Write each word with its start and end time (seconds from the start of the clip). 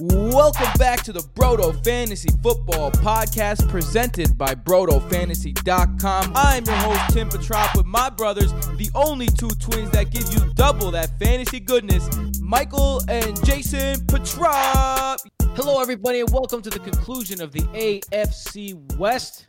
Welcome 0.00 0.72
back 0.76 1.04
to 1.04 1.12
the 1.12 1.20
Broto 1.20 1.72
Fantasy 1.84 2.28
Football 2.42 2.90
Podcast 2.90 3.68
presented 3.68 4.36
by 4.36 4.52
BrotoFantasy.com. 4.52 6.32
I'm 6.34 6.64
your 6.64 6.74
host, 6.76 7.14
Tim 7.14 7.28
Petrop, 7.28 7.76
with 7.76 7.86
my 7.86 8.10
brothers, 8.10 8.52
the 8.76 8.90
only 8.96 9.28
two 9.28 9.50
twins 9.50 9.92
that 9.92 10.10
give 10.10 10.24
you 10.32 10.52
double 10.54 10.90
that 10.90 11.16
fantasy 11.20 11.60
goodness, 11.60 12.08
Michael 12.40 13.02
and 13.08 13.42
Jason 13.46 14.04
Petrop. 14.06 15.20
Hello, 15.54 15.80
everybody, 15.80 16.20
and 16.20 16.30
welcome 16.30 16.60
to 16.62 16.70
the 16.70 16.80
conclusion 16.80 17.40
of 17.40 17.52
the 17.52 17.60
AFC 17.60 18.98
West. 18.98 19.46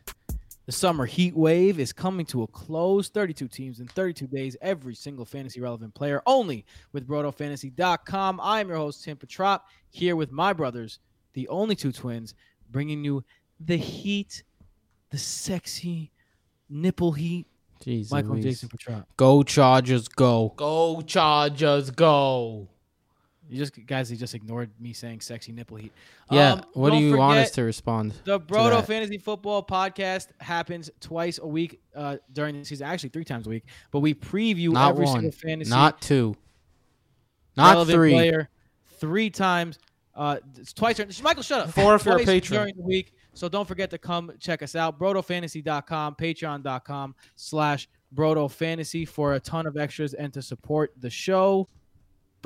The 0.66 0.72
summer 0.72 1.06
heat 1.06 1.36
wave 1.36 1.78
is 1.78 1.92
coming 1.92 2.26
to 2.26 2.42
a 2.42 2.46
close. 2.48 3.08
32 3.08 3.46
teams 3.46 3.78
in 3.78 3.86
32 3.86 4.26
days, 4.26 4.56
every 4.60 4.96
single 4.96 5.24
fantasy 5.24 5.60
relevant 5.60 5.94
player 5.94 6.22
only 6.26 6.66
with 6.92 7.06
BrotoFantasy.com. 7.06 8.40
I'm 8.42 8.68
your 8.68 8.76
host, 8.76 9.04
Tim 9.04 9.16
Petrop, 9.16 9.64
here 9.90 10.16
with 10.16 10.32
my 10.32 10.52
brothers, 10.52 10.98
the 11.34 11.46
only 11.46 11.76
two 11.76 11.92
twins, 11.92 12.34
bringing 12.68 13.04
you 13.04 13.24
the 13.60 13.76
heat, 13.76 14.42
the 15.10 15.18
sexy 15.18 16.10
nipple 16.68 17.12
heat. 17.12 17.46
Jeez, 17.84 18.10
Michael 18.10 18.32
and 18.32 18.42
Louise. 18.42 18.56
Jason 18.56 18.68
Petrop. 18.68 19.06
Go 19.16 19.44
Chargers, 19.44 20.08
go. 20.08 20.52
Go 20.56 21.00
Chargers, 21.02 21.92
go. 21.92 22.68
You 23.48 23.58
just 23.58 23.86
guys, 23.86 24.10
you 24.10 24.16
just 24.16 24.34
ignored 24.34 24.70
me 24.80 24.92
saying 24.92 25.20
sexy 25.20 25.52
nipple 25.52 25.76
heat. 25.76 25.92
Yeah, 26.30 26.52
Um, 26.54 26.62
what 26.74 26.90
do 26.90 26.96
don't 26.96 27.04
you 27.04 27.16
want 27.16 27.38
us 27.38 27.50
to 27.52 27.62
respond? 27.62 28.12
The 28.24 28.38
to 28.40 28.44
Broto? 28.44 28.84
Fantasy 28.84 29.18
Football 29.18 29.62
Podcast 29.64 30.28
happens 30.40 30.90
twice 31.00 31.38
a 31.38 31.46
week 31.46 31.80
uh, 31.94 32.16
during 32.32 32.58
the 32.58 32.64
season, 32.64 32.86
actually 32.86 33.10
three 33.10 33.24
times 33.24 33.46
a 33.46 33.50
week. 33.50 33.64
But 33.92 34.00
we 34.00 34.14
preview 34.14 34.70
Not 34.72 34.90
every 34.90 35.04
one, 35.04 35.14
single 35.20 35.30
fantasy 35.32 35.70
not 35.70 36.00
two, 36.02 36.34
not 37.56 37.86
three. 37.86 38.12
player 38.12 38.48
three 38.98 39.30
times. 39.30 39.78
Uh, 40.14 40.38
it's 40.56 40.72
twice. 40.72 40.96
during- 40.96 41.12
Michael, 41.22 41.42
shut 41.42 41.60
up. 41.60 41.70
Four 41.70 41.94
if 41.94 42.04
you're 42.04 42.16
a 42.20 42.24
patron. 42.24 42.58
during 42.60 42.76
the 42.76 42.82
week. 42.82 43.12
So 43.34 43.48
don't 43.50 43.68
forget 43.68 43.90
to 43.90 43.98
come 43.98 44.32
check 44.40 44.62
us 44.62 44.74
out. 44.74 44.98
BrotoFantasy.com, 44.98 46.14
Patreon.com 46.14 47.14
slash 47.34 47.86
BrotoFantasy 48.14 49.06
for 49.06 49.34
a 49.34 49.40
ton 49.40 49.66
of 49.66 49.76
extras 49.76 50.14
and 50.14 50.32
to 50.32 50.40
support 50.40 50.92
the 50.98 51.10
show. 51.10 51.68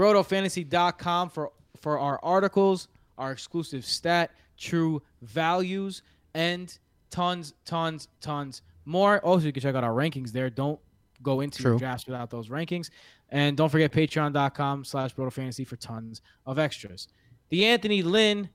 BrotoFantasy.com 0.01 1.29
for 1.29 1.53
for 1.79 1.99
our 1.99 2.19
articles, 2.23 2.89
our 3.19 3.33
exclusive 3.33 3.85
stat, 3.85 4.31
true 4.57 5.03
values, 5.21 6.03
and 6.33 6.79
tons, 7.11 7.53
tons, 7.67 8.09
tons 8.23 8.63
more. 8.87 9.21
Also, 9.21 9.45
you 9.47 9.53
can 9.53 9.63
check 9.63 9.75
out 9.75 9.85
our 9.85 9.93
rankings 9.93 10.33
there. 10.33 10.49
Don't 10.49 10.81
go 11.23 11.41
into 11.41 11.63
your 11.63 11.79
drafts 11.79 12.07
without 12.07 12.31
those 12.31 12.49
rankings. 12.49 12.89
And 13.29 13.59
don't 13.59 13.69
forget 13.69 13.93
patreon.com 13.93 14.85
slash 14.85 15.15
BrotoFantasy 15.15 15.67
for 15.67 15.77
tons 15.77 16.23
of 16.47 16.59
extras. 16.59 17.09
The 17.51 17.67
Anthony 17.67 18.03
Lynn 18.03 18.49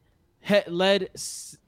led 0.68 1.10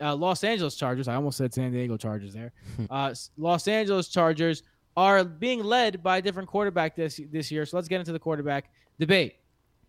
uh, 0.02 0.16
Los 0.16 0.44
Angeles 0.44 0.75
Chargers. 0.75 1.08
I 1.08 1.14
almost 1.16 1.38
said 1.38 1.53
San 1.53 1.72
Diego 1.72 1.98
Chargers 1.98 2.33
there. 2.33 2.52
uh, 2.89 3.14
Los 3.38 3.67
Angeles 3.67 4.08
Chargers 4.08 4.64
are 4.95 5.23
being 5.23 5.64
led 5.64 6.02
by 6.02 6.17
a 6.17 6.22
different 6.22 6.50
quarterback 6.50 6.95
this 6.95 7.22
this 7.31 7.52
year. 7.52 7.64
So 7.67 7.78
let's 7.78 7.88
get 7.88 8.00
into 8.00 8.11
the 8.11 8.20
quarterback 8.20 8.72
debate. 9.00 9.36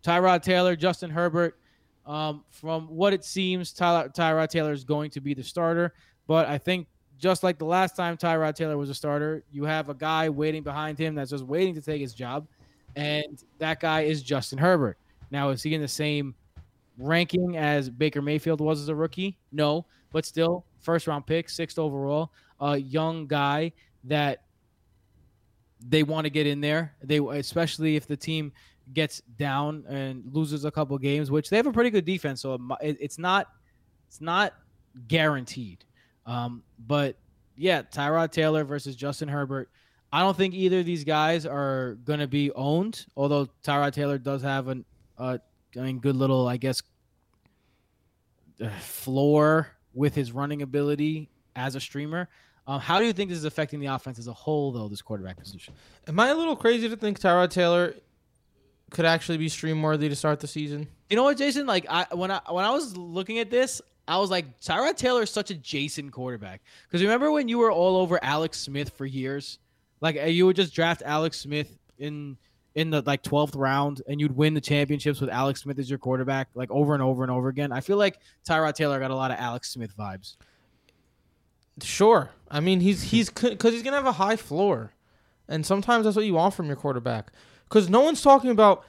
Tyrod 0.03 0.41
Taylor, 0.43 0.75
Justin 0.75 1.09
Herbert. 1.09 1.57
Um, 2.05 2.43
from 2.49 2.87
what 2.87 3.13
it 3.13 3.23
seems, 3.23 3.71
Ty- 3.71 4.07
Tyrod 4.07 4.49
Taylor 4.49 4.71
is 4.71 4.83
going 4.83 5.11
to 5.11 5.21
be 5.21 5.33
the 5.33 5.43
starter. 5.43 5.93
But 6.25 6.47
I 6.47 6.57
think 6.57 6.87
just 7.19 7.43
like 7.43 7.59
the 7.59 7.65
last 7.65 7.95
time 7.95 8.17
Tyrod 8.17 8.55
Taylor 8.55 8.77
was 8.77 8.89
a 8.89 8.95
starter, 8.95 9.43
you 9.51 9.65
have 9.65 9.89
a 9.89 9.93
guy 9.93 10.29
waiting 10.29 10.63
behind 10.63 10.97
him 10.97 11.15
that's 11.15 11.31
just 11.31 11.43
waiting 11.43 11.75
to 11.75 11.81
take 11.81 12.01
his 12.01 12.13
job, 12.13 12.47
and 12.95 13.43
that 13.59 13.79
guy 13.79 14.01
is 14.01 14.23
Justin 14.23 14.57
Herbert. 14.57 14.97
Now, 15.29 15.49
is 15.49 15.61
he 15.61 15.75
in 15.75 15.81
the 15.81 15.87
same 15.87 16.33
ranking 16.97 17.57
as 17.57 17.89
Baker 17.89 18.21
Mayfield 18.21 18.61
was 18.61 18.81
as 18.81 18.89
a 18.89 18.95
rookie? 18.95 19.37
No, 19.51 19.85
but 20.11 20.25
still, 20.25 20.65
first 20.79 21.07
round 21.07 21.27
pick, 21.27 21.49
sixth 21.49 21.77
overall, 21.77 22.31
a 22.59 22.77
young 22.77 23.27
guy 23.27 23.73
that 24.05 24.43
they 25.87 26.03
want 26.03 26.25
to 26.25 26.29
get 26.29 26.47
in 26.47 26.61
there. 26.61 26.95
They 27.03 27.19
especially 27.19 27.95
if 27.95 28.07
the 28.07 28.17
team 28.17 28.51
gets 28.93 29.21
down 29.37 29.83
and 29.87 30.23
loses 30.31 30.65
a 30.65 30.71
couple 30.71 30.97
games, 30.97 31.31
which 31.31 31.49
they 31.49 31.57
have 31.57 31.67
a 31.67 31.71
pretty 31.71 31.89
good 31.89 32.05
defense, 32.05 32.41
so 32.41 32.53
it 32.81 32.97
it's 32.99 33.17
not 33.17 33.47
it's 34.07 34.21
not 34.21 34.53
guaranteed. 35.07 35.85
Um, 36.25 36.63
but 36.87 37.15
yeah, 37.55 37.81
Tyrod 37.81 38.31
Taylor 38.31 38.63
versus 38.63 38.95
Justin 38.95 39.27
Herbert. 39.27 39.69
I 40.11 40.21
don't 40.21 40.35
think 40.35 40.53
either 40.53 40.79
of 40.79 40.85
these 40.85 41.03
guys 41.03 41.45
are 41.45 41.95
going 42.05 42.19
to 42.19 42.27
be 42.27 42.51
owned. 42.53 43.05
Although 43.15 43.47
Tyrod 43.63 43.93
Taylor 43.93 44.17
does 44.17 44.41
have 44.41 44.67
an, 44.67 44.85
uh, 45.17 45.37
mean, 45.75 45.99
good 45.99 46.15
little, 46.15 46.47
I 46.47 46.57
guess, 46.57 46.81
uh, 48.61 48.69
floor 48.79 49.67
with 49.93 50.15
his 50.15 50.31
running 50.31 50.61
ability 50.61 51.29
as 51.55 51.75
a 51.75 51.79
streamer. 51.79 52.29
Um, 52.65 52.79
how 52.79 52.99
do 52.99 53.05
you 53.05 53.13
think 53.13 53.29
this 53.29 53.37
is 53.39 53.45
affecting 53.45 53.79
the 53.79 53.87
offense 53.87 54.19
as 54.19 54.27
a 54.27 54.33
whole, 54.33 54.71
though? 54.71 54.87
This 54.87 55.01
quarterback 55.01 55.37
position. 55.37 55.73
Am 56.07 56.19
I 56.19 56.29
a 56.29 56.35
little 56.35 56.55
crazy 56.55 56.87
to 56.89 56.95
think 56.95 57.19
Tyrod 57.19 57.49
Taylor 57.49 57.95
could 58.89 59.05
actually 59.05 59.37
be 59.37 59.49
stream 59.49 59.81
worthy 59.81 60.09
to 60.09 60.15
start 60.15 60.39
the 60.39 60.47
season? 60.47 60.87
You 61.09 61.15
know 61.15 61.23
what, 61.23 61.37
Jason? 61.37 61.65
Like 61.65 61.85
I 61.89 62.05
when 62.13 62.31
I 62.31 62.41
when 62.49 62.65
I 62.65 62.71
was 62.71 62.95
looking 62.97 63.39
at 63.39 63.49
this, 63.49 63.81
I 64.07 64.17
was 64.17 64.29
like, 64.29 64.59
Tyrod 64.59 64.97
Taylor 64.97 65.23
is 65.23 65.29
such 65.29 65.51
a 65.51 65.55
Jason 65.55 66.09
quarterback. 66.09 66.61
Because 66.87 67.01
remember 67.01 67.31
when 67.31 67.47
you 67.47 67.59
were 67.59 67.71
all 67.71 67.97
over 67.97 68.19
Alex 68.23 68.59
Smith 68.59 68.89
for 68.89 69.05
years? 69.05 69.59
Like 70.01 70.17
uh, 70.17 70.25
you 70.25 70.45
would 70.45 70.55
just 70.55 70.73
draft 70.73 71.03
Alex 71.05 71.37
Smith 71.39 71.77
in 71.97 72.37
in 72.75 72.89
the 72.89 73.01
like 73.01 73.23
twelfth 73.23 73.55
round, 73.55 74.01
and 74.07 74.19
you'd 74.19 74.35
win 74.35 74.53
the 74.53 74.61
championships 74.61 75.21
with 75.21 75.29
Alex 75.29 75.61
Smith 75.61 75.79
as 75.79 75.89
your 75.89 75.99
quarterback, 75.99 76.49
like 76.55 76.71
over 76.71 76.93
and 76.93 77.03
over 77.03 77.23
and 77.23 77.31
over 77.31 77.49
again. 77.49 77.71
I 77.71 77.81
feel 77.81 77.97
like 77.97 78.19
Tyrod 78.47 78.73
Taylor 78.73 78.99
got 78.99 79.11
a 79.11 79.15
lot 79.15 79.31
of 79.31 79.37
Alex 79.37 79.69
Smith 79.69 79.95
vibes. 79.97 80.35
Sure. 81.83 82.29
I 82.49 82.59
mean, 82.59 82.79
he's 82.79 83.03
he's 83.03 83.29
because 83.29 83.73
he's 83.73 83.83
gonna 83.83 83.97
have 83.97 84.05
a 84.05 84.11
high 84.11 84.35
floor, 84.35 84.91
and 85.49 85.65
sometimes 85.65 86.05
that's 86.05 86.15
what 86.15 86.25
you 86.25 86.35
want 86.35 86.53
from 86.53 86.67
your 86.67 86.75
quarterback. 86.75 87.31
Because 87.67 87.89
no 87.89 88.01
one's 88.01 88.21
talking 88.21 88.51
about 88.51 88.85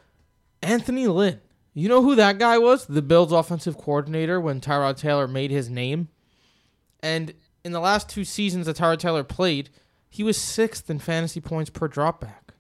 Anthony 0.62 1.08
Lynn. 1.08 1.40
You 1.74 1.88
know 1.88 2.02
who 2.02 2.14
that 2.14 2.38
guy 2.38 2.58
was? 2.58 2.86
The 2.86 3.02
Bills' 3.02 3.32
offensive 3.32 3.78
coordinator 3.78 4.40
when 4.40 4.60
Tyrod 4.60 4.96
Taylor 4.96 5.26
made 5.26 5.50
his 5.50 5.70
name. 5.70 6.08
And 7.00 7.32
in 7.64 7.72
the 7.72 7.80
last 7.80 8.08
two 8.08 8.24
seasons 8.24 8.66
that 8.66 8.76
Tyrod 8.76 8.98
Taylor 8.98 9.24
played, 9.24 9.70
he 10.08 10.22
was 10.22 10.36
sixth 10.36 10.90
in 10.90 10.98
fantasy 10.98 11.40
points 11.40 11.70
per 11.70 11.88
dropback. 11.88 12.52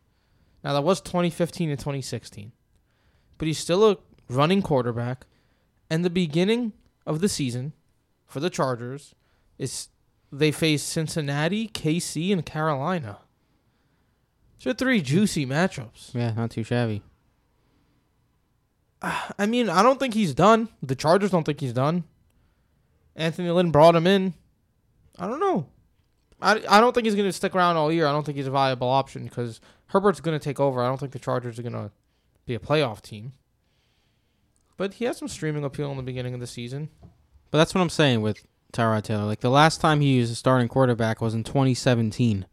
Now 0.64 0.72
that 0.72 0.82
was 0.82 1.00
2015 1.00 1.70
and 1.70 1.78
2016, 1.78 2.52
but 3.38 3.48
he's 3.48 3.58
still 3.58 3.90
a 3.90 3.96
running 4.28 4.62
quarterback. 4.62 5.26
And 5.90 6.04
the 6.04 6.10
beginning 6.10 6.72
of 7.06 7.20
the 7.20 7.28
season 7.28 7.72
for 8.26 8.40
the 8.40 8.50
Chargers 8.50 9.14
is 9.58 9.88
they 10.30 10.52
face 10.52 10.82
Cincinnati, 10.82 11.68
KC, 11.68 12.32
and 12.32 12.46
Carolina. 12.46 13.18
Are 14.66 14.74
three 14.74 15.00
juicy 15.00 15.46
matchups. 15.46 16.14
Yeah, 16.14 16.32
not 16.32 16.50
too 16.50 16.62
shabby. 16.62 17.02
I 19.02 19.46
mean, 19.46 19.70
I 19.70 19.82
don't 19.82 19.98
think 19.98 20.12
he's 20.12 20.34
done. 20.34 20.68
The 20.82 20.94
Chargers 20.94 21.30
don't 21.30 21.44
think 21.44 21.60
he's 21.60 21.72
done. 21.72 22.04
Anthony 23.16 23.50
Lynn 23.50 23.70
brought 23.70 23.96
him 23.96 24.06
in. 24.06 24.34
I 25.18 25.26
don't 25.26 25.40
know. 25.40 25.66
I, 26.42 26.62
I 26.68 26.80
don't 26.80 26.94
think 26.94 27.06
he's 27.06 27.14
going 27.14 27.28
to 27.28 27.32
stick 27.32 27.54
around 27.54 27.76
all 27.76 27.90
year. 27.90 28.06
I 28.06 28.12
don't 28.12 28.24
think 28.24 28.36
he's 28.36 28.46
a 28.46 28.50
viable 28.50 28.88
option 28.88 29.24
because 29.24 29.60
Herbert's 29.86 30.20
going 30.20 30.38
to 30.38 30.42
take 30.42 30.60
over. 30.60 30.82
I 30.82 30.88
don't 30.88 30.98
think 30.98 31.12
the 31.12 31.18
Chargers 31.18 31.58
are 31.58 31.62
going 31.62 31.72
to 31.72 31.90
be 32.46 32.54
a 32.54 32.58
playoff 32.58 33.00
team. 33.00 33.32
But 34.76 34.94
he 34.94 35.04
has 35.06 35.18
some 35.18 35.28
streaming 35.28 35.64
appeal 35.64 35.90
in 35.90 35.96
the 35.96 36.02
beginning 36.02 36.34
of 36.34 36.40
the 36.40 36.46
season. 36.46 36.88
But 37.50 37.58
that's 37.58 37.74
what 37.74 37.80
I'm 37.80 37.90
saying 37.90 38.22
with 38.22 38.46
Tyrod 38.72 39.02
Taylor. 39.02 39.24
Like 39.24 39.40
the 39.40 39.50
last 39.50 39.80
time 39.80 40.00
he 40.00 40.14
used 40.14 40.32
a 40.32 40.36
starting 40.36 40.68
quarterback 40.68 41.20
was 41.20 41.34
in 41.34 41.44
2017. 41.44 42.46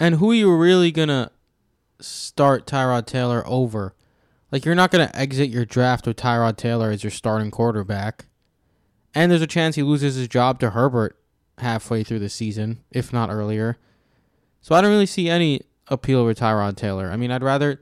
And 0.00 0.16
who 0.16 0.30
are 0.30 0.34
you 0.34 0.54
really 0.54 0.90
gonna 0.90 1.30
start 2.00 2.66
Tyrod 2.66 3.06
Taylor 3.06 3.42
over? 3.46 3.94
Like 4.50 4.64
you're 4.64 4.74
not 4.74 4.90
gonna 4.90 5.10
exit 5.14 5.50
your 5.50 5.64
draft 5.64 6.06
with 6.06 6.16
Tyrod 6.16 6.56
Taylor 6.56 6.90
as 6.90 7.04
your 7.04 7.10
starting 7.10 7.50
quarterback. 7.50 8.26
And 9.14 9.30
there's 9.30 9.42
a 9.42 9.46
chance 9.46 9.76
he 9.76 9.82
loses 9.82 10.16
his 10.16 10.28
job 10.28 10.58
to 10.60 10.70
Herbert 10.70 11.18
halfway 11.58 12.02
through 12.02 12.20
the 12.20 12.28
season, 12.28 12.82
if 12.90 13.12
not 13.12 13.30
earlier. 13.30 13.78
So 14.60 14.74
I 14.74 14.80
don't 14.80 14.90
really 14.90 15.06
see 15.06 15.28
any 15.28 15.62
appeal 15.88 16.24
with 16.24 16.38
Tyrod 16.38 16.76
Taylor. 16.76 17.10
I 17.10 17.16
mean, 17.16 17.30
I'd 17.30 17.42
rather 17.42 17.80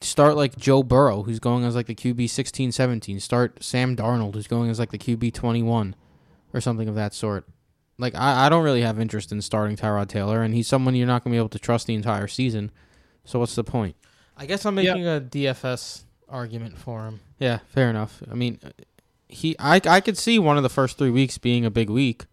start 0.00 0.36
like 0.36 0.56
Joe 0.56 0.82
Burrow, 0.82 1.22
who's 1.22 1.38
going 1.38 1.64
as 1.64 1.74
like 1.74 1.86
the 1.86 1.94
QB 1.94 2.28
16, 2.28 2.72
17. 2.72 3.20
Start 3.20 3.62
Sam 3.62 3.96
Darnold, 3.96 4.34
who's 4.34 4.46
going 4.46 4.70
as 4.70 4.78
like 4.78 4.90
the 4.90 4.98
QB 4.98 5.32
21 5.32 5.96
or 6.52 6.60
something 6.60 6.88
of 6.88 6.94
that 6.94 7.14
sort. 7.14 7.48
Like, 7.98 8.14
I, 8.14 8.46
I 8.46 8.48
don't 8.48 8.64
really 8.64 8.82
have 8.82 8.98
interest 8.98 9.30
in 9.30 9.40
starting 9.40 9.76
Tyrod 9.76 10.08
Taylor, 10.08 10.42
and 10.42 10.54
he's 10.54 10.66
someone 10.66 10.94
you're 10.94 11.06
not 11.06 11.22
going 11.22 11.32
to 11.32 11.34
be 11.34 11.38
able 11.38 11.48
to 11.50 11.58
trust 11.58 11.86
the 11.86 11.94
entire 11.94 12.26
season. 12.26 12.70
So 13.24 13.38
what's 13.38 13.54
the 13.54 13.64
point? 13.64 13.96
I 14.36 14.46
guess 14.46 14.66
I'm 14.66 14.74
making 14.74 15.06
a 15.06 15.20
DFS 15.20 16.04
argument 16.28 16.78
for 16.78 17.04
him. 17.06 17.20
Yeah, 17.38 17.58
fair 17.68 17.88
enough. 17.90 18.22
I 18.30 18.34
mean, 18.34 18.58
he 19.28 19.56
I, 19.58 19.80
I 19.84 20.00
could 20.00 20.18
see 20.18 20.38
one 20.38 20.56
of 20.56 20.62
the 20.62 20.68
first 20.68 20.98
three 20.98 21.10
weeks 21.10 21.38
being 21.38 21.64
a 21.64 21.70
big 21.70 21.90
week. 21.90 22.26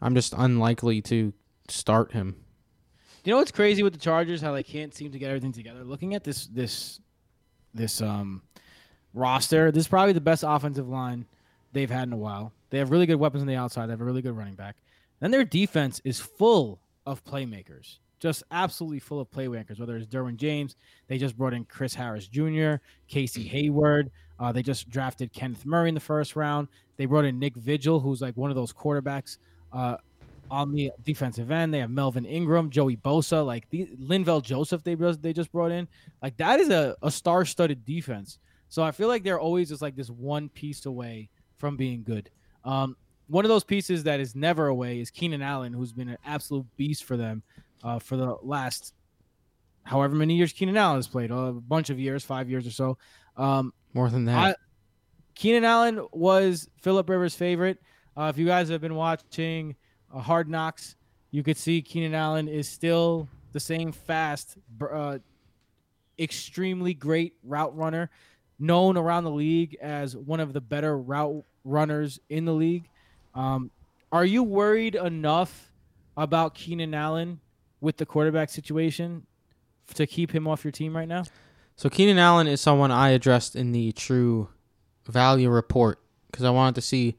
I'm 0.00 0.14
just 0.14 0.34
unlikely 0.36 1.02
to 1.02 1.32
start 1.68 2.12
him. 2.12 2.36
You 3.24 3.32
know 3.32 3.38
what's 3.38 3.50
crazy 3.50 3.82
with 3.82 3.92
the 3.92 3.98
Chargers? 3.98 4.40
How 4.40 4.52
they 4.52 4.62
can't 4.62 4.94
seem 4.94 5.12
to 5.12 5.18
get 5.18 5.28
everything 5.28 5.52
together. 5.52 5.84
Looking 5.84 6.14
at 6.14 6.24
this 6.24 6.46
this 6.46 7.00
this 7.74 8.00
um 8.00 8.42
roster, 9.12 9.70
this 9.70 9.82
is 9.82 9.88
probably 9.88 10.12
the 10.12 10.20
best 10.20 10.44
offensive 10.46 10.88
line 10.88 11.26
they've 11.72 11.90
had 11.90 12.04
in 12.04 12.12
a 12.12 12.18
while. 12.18 12.52
They 12.70 12.78
have 12.78 12.90
really 12.90 13.06
good 13.06 13.16
weapons 13.16 13.42
on 13.42 13.48
the 13.48 13.56
outside. 13.56 13.86
They 13.86 13.92
have 13.92 14.00
a 14.00 14.04
really 14.04 14.22
good 14.22 14.36
running 14.36 14.54
back. 14.54 14.76
Then 15.20 15.30
their 15.30 15.44
defense 15.44 16.00
is 16.04 16.20
full 16.20 16.80
of 17.06 17.24
playmakers, 17.24 17.98
just 18.20 18.42
absolutely 18.50 18.98
full 18.98 19.20
of 19.20 19.30
playmakers. 19.30 19.80
Whether 19.80 19.96
it's 19.96 20.06
Derwin 20.06 20.36
James, 20.36 20.76
they 21.08 21.18
just 21.18 21.36
brought 21.36 21.54
in 21.54 21.64
Chris 21.64 21.94
Harris 21.94 22.28
Jr., 22.28 22.74
Casey 23.08 23.44
Hayward. 23.44 24.10
Uh, 24.38 24.52
they 24.52 24.62
just 24.62 24.90
drafted 24.90 25.32
Kenneth 25.32 25.64
Murray 25.64 25.88
in 25.88 25.94
the 25.94 26.00
first 26.00 26.36
round. 26.36 26.68
They 26.96 27.06
brought 27.06 27.24
in 27.24 27.38
Nick 27.38 27.56
Vigil, 27.56 28.00
who's 28.00 28.20
like 28.20 28.36
one 28.36 28.50
of 28.50 28.56
those 28.56 28.72
quarterbacks 28.72 29.38
uh, 29.72 29.96
on 30.50 30.72
the 30.72 30.92
defensive 31.04 31.50
end. 31.50 31.72
They 31.72 31.78
have 31.78 31.90
Melvin 31.90 32.26
Ingram, 32.26 32.70
Joey 32.70 32.96
Bosa, 32.96 33.44
like 33.44 33.68
the 33.70 33.86
Linval 34.00 34.42
Joseph 34.42 34.82
they 34.82 34.94
just 34.94 35.22
they 35.22 35.32
just 35.32 35.52
brought 35.52 35.70
in. 35.70 35.88
Like 36.22 36.36
that 36.36 36.60
is 36.60 36.68
a, 36.68 36.96
a 37.02 37.10
star-studded 37.10 37.84
defense. 37.84 38.38
So 38.68 38.82
I 38.82 38.90
feel 38.90 39.08
like 39.08 39.22
they're 39.22 39.40
always 39.40 39.68
just 39.68 39.82
like 39.82 39.96
this 39.96 40.10
one 40.10 40.48
piece 40.50 40.86
away 40.86 41.28
from 41.58 41.76
being 41.76 42.02
good. 42.02 42.30
Um, 42.64 42.96
one 43.28 43.44
of 43.44 43.48
those 43.48 43.64
pieces 43.64 44.04
that 44.04 44.20
is 44.20 44.34
never 44.34 44.66
away 44.68 45.00
is 45.00 45.10
Keenan 45.10 45.42
Allen, 45.42 45.72
who's 45.72 45.92
been 45.92 46.08
an 46.08 46.18
absolute 46.24 46.66
beast 46.76 47.04
for 47.04 47.16
them 47.16 47.42
uh, 47.82 47.98
for 47.98 48.16
the 48.16 48.36
last 48.42 48.94
however 49.84 50.14
many 50.14 50.34
years 50.34 50.52
Keenan 50.52 50.76
Allen 50.76 50.96
has 50.96 51.06
played, 51.06 51.30
a 51.30 51.52
bunch 51.52 51.90
of 51.90 51.98
years, 51.98 52.24
five 52.24 52.50
years 52.50 52.66
or 52.66 52.70
so. 52.70 52.98
Um, 53.36 53.72
More 53.94 54.10
than 54.10 54.24
that. 54.26 54.36
I, 54.36 54.54
Keenan 55.34 55.64
Allen 55.64 56.06
was 56.12 56.68
Philip 56.80 57.08
Rivers' 57.08 57.34
favorite. 57.34 57.78
Uh, 58.16 58.30
if 58.34 58.38
you 58.38 58.46
guys 58.46 58.68
have 58.68 58.80
been 58.80 58.94
watching 58.94 59.76
uh, 60.12 60.20
Hard 60.20 60.48
Knocks, 60.48 60.96
you 61.30 61.42
could 61.42 61.56
see 61.56 61.82
Keenan 61.82 62.14
Allen 62.14 62.48
is 62.48 62.68
still 62.68 63.28
the 63.52 63.60
same 63.60 63.92
fast, 63.92 64.56
uh, 64.80 65.18
extremely 66.18 66.94
great 66.94 67.34
route 67.42 67.76
runner, 67.76 68.10
known 68.58 68.96
around 68.96 69.24
the 69.24 69.30
league 69.30 69.76
as 69.80 70.16
one 70.16 70.40
of 70.40 70.52
the 70.52 70.60
better 70.60 70.98
route 70.98 71.44
runners 71.64 72.18
in 72.30 72.44
the 72.44 72.52
league. 72.54 72.88
Um, 73.36 73.70
are 74.10 74.24
you 74.24 74.42
worried 74.42 74.94
enough 74.94 75.70
about 76.16 76.54
Keenan 76.54 76.94
Allen 76.94 77.40
with 77.80 77.98
the 77.98 78.06
quarterback 78.06 78.48
situation 78.48 79.26
to 79.94 80.06
keep 80.06 80.34
him 80.34 80.48
off 80.48 80.64
your 80.64 80.72
team 80.72 80.96
right 80.96 81.06
now? 81.06 81.24
So 81.76 81.90
Keenan 81.90 82.18
Allen 82.18 82.46
is 82.46 82.60
someone 82.60 82.90
I 82.90 83.10
addressed 83.10 83.54
in 83.54 83.72
the 83.72 83.92
true 83.92 84.48
value 85.06 85.50
report 85.50 86.00
because 86.30 86.44
I 86.44 86.50
wanted 86.50 86.76
to 86.76 86.80
see 86.80 87.16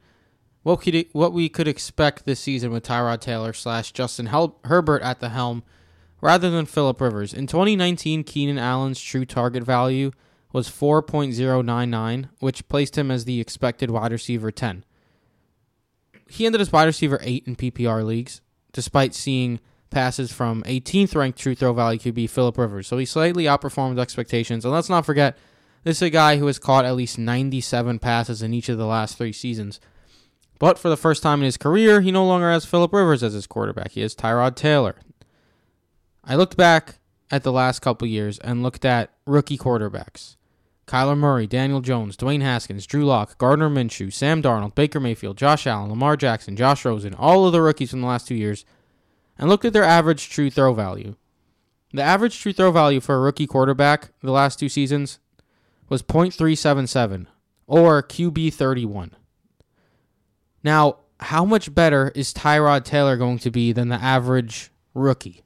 what 0.64 0.82
could 0.82 1.06
what 1.12 1.32
we 1.32 1.48
could 1.48 1.68
expect 1.68 2.24
this 2.24 2.40
season 2.40 2.72
with 2.72 2.84
Tyrod 2.84 3.20
Taylor 3.20 3.52
slash 3.52 3.92
Justin 3.92 4.26
Hel- 4.26 4.58
Herbert 4.64 5.02
at 5.02 5.20
the 5.20 5.28
helm, 5.28 5.62
rather 6.20 6.50
than 6.50 6.66
Philip 6.66 7.00
Rivers. 7.00 7.32
In 7.32 7.46
2019, 7.46 8.24
Keenan 8.24 8.58
Allen's 8.58 9.00
true 9.00 9.24
target 9.24 9.62
value 9.62 10.10
was 10.52 10.68
4.099, 10.68 12.28
which 12.40 12.68
placed 12.68 12.98
him 12.98 13.10
as 13.10 13.24
the 13.24 13.40
expected 13.40 13.90
wide 13.90 14.12
receiver 14.12 14.50
10. 14.50 14.84
He 16.28 16.46
ended 16.46 16.60
as 16.60 16.72
wide 16.72 16.84
receiver 16.84 17.18
8 17.22 17.44
in 17.46 17.56
PPR 17.56 18.04
leagues, 18.04 18.40
despite 18.72 19.14
seeing 19.14 19.60
passes 19.90 20.32
from 20.32 20.62
18th 20.64 21.14
ranked 21.14 21.38
true 21.38 21.54
throw 21.54 21.72
value 21.72 21.98
QB 21.98 22.28
Philip 22.30 22.58
Rivers. 22.58 22.86
So 22.86 22.98
he 22.98 23.04
slightly 23.06 23.44
outperformed 23.44 23.98
expectations. 23.98 24.64
And 24.64 24.74
let's 24.74 24.90
not 24.90 25.06
forget, 25.06 25.36
this 25.84 25.98
is 25.98 26.02
a 26.02 26.10
guy 26.10 26.36
who 26.36 26.46
has 26.46 26.58
caught 26.58 26.84
at 26.84 26.96
least 26.96 27.18
97 27.18 27.98
passes 27.98 28.42
in 28.42 28.52
each 28.52 28.68
of 28.68 28.78
the 28.78 28.86
last 28.86 29.16
three 29.16 29.32
seasons. 29.32 29.80
But 30.58 30.78
for 30.78 30.88
the 30.88 30.96
first 30.96 31.22
time 31.22 31.40
in 31.40 31.46
his 31.46 31.56
career, 31.56 32.00
he 32.00 32.10
no 32.10 32.26
longer 32.26 32.50
has 32.50 32.64
Philip 32.64 32.92
Rivers 32.92 33.22
as 33.22 33.32
his 33.32 33.46
quarterback. 33.46 33.92
He 33.92 34.00
has 34.00 34.14
Tyrod 34.14 34.56
Taylor. 34.56 34.96
I 36.24 36.34
looked 36.34 36.56
back 36.56 36.96
at 37.30 37.42
the 37.42 37.52
last 37.52 37.80
couple 37.80 38.08
years 38.08 38.38
and 38.40 38.62
looked 38.62 38.84
at 38.84 39.12
rookie 39.26 39.58
quarterbacks. 39.58 40.36
Kyler 40.88 41.16
Murray, 41.16 41.46
Daniel 41.46 41.80
Jones, 41.80 42.16
Dwayne 42.16 42.42
Haskins, 42.42 42.86
Drew 42.86 43.04
Lock, 43.04 43.38
Gardner 43.38 43.68
Minshew, 43.68 44.12
Sam 44.12 44.42
Darnold, 44.42 44.74
Baker 44.74 44.98
Mayfield, 44.98 45.36
Josh 45.36 45.66
Allen, 45.66 45.90
Lamar 45.90 46.16
Jackson, 46.16 46.56
Josh 46.56 46.84
Rosen, 46.84 47.14
all 47.14 47.46
of 47.46 47.52
the 47.52 47.62
rookies 47.62 47.90
from 47.90 48.00
the 48.00 48.06
last 48.06 48.26
two 48.26 48.34
years, 48.34 48.64
and 49.38 49.48
looked 49.48 49.64
at 49.64 49.72
their 49.72 49.84
average 49.84 50.30
true 50.30 50.50
throw 50.50 50.74
value. 50.74 51.14
The 51.92 52.02
average 52.02 52.40
true 52.40 52.52
throw 52.52 52.72
value 52.72 53.00
for 53.00 53.14
a 53.14 53.20
rookie 53.20 53.46
quarterback 53.46 54.10
the 54.22 54.32
last 54.32 54.58
two 54.58 54.68
seasons 54.68 55.20
was 55.88 56.02
0.377 56.02 57.26
or 57.66 58.02
QB 58.02 58.52
31. 58.52 59.14
Now, 60.64 60.96
how 61.20 61.44
much 61.44 61.74
better 61.74 62.12
is 62.14 62.32
Tyrod 62.32 62.84
Taylor 62.84 63.16
going 63.16 63.38
to 63.40 63.50
be 63.50 63.72
than 63.72 63.88
the 63.88 64.02
average 64.02 64.70
rookie? 64.94 65.44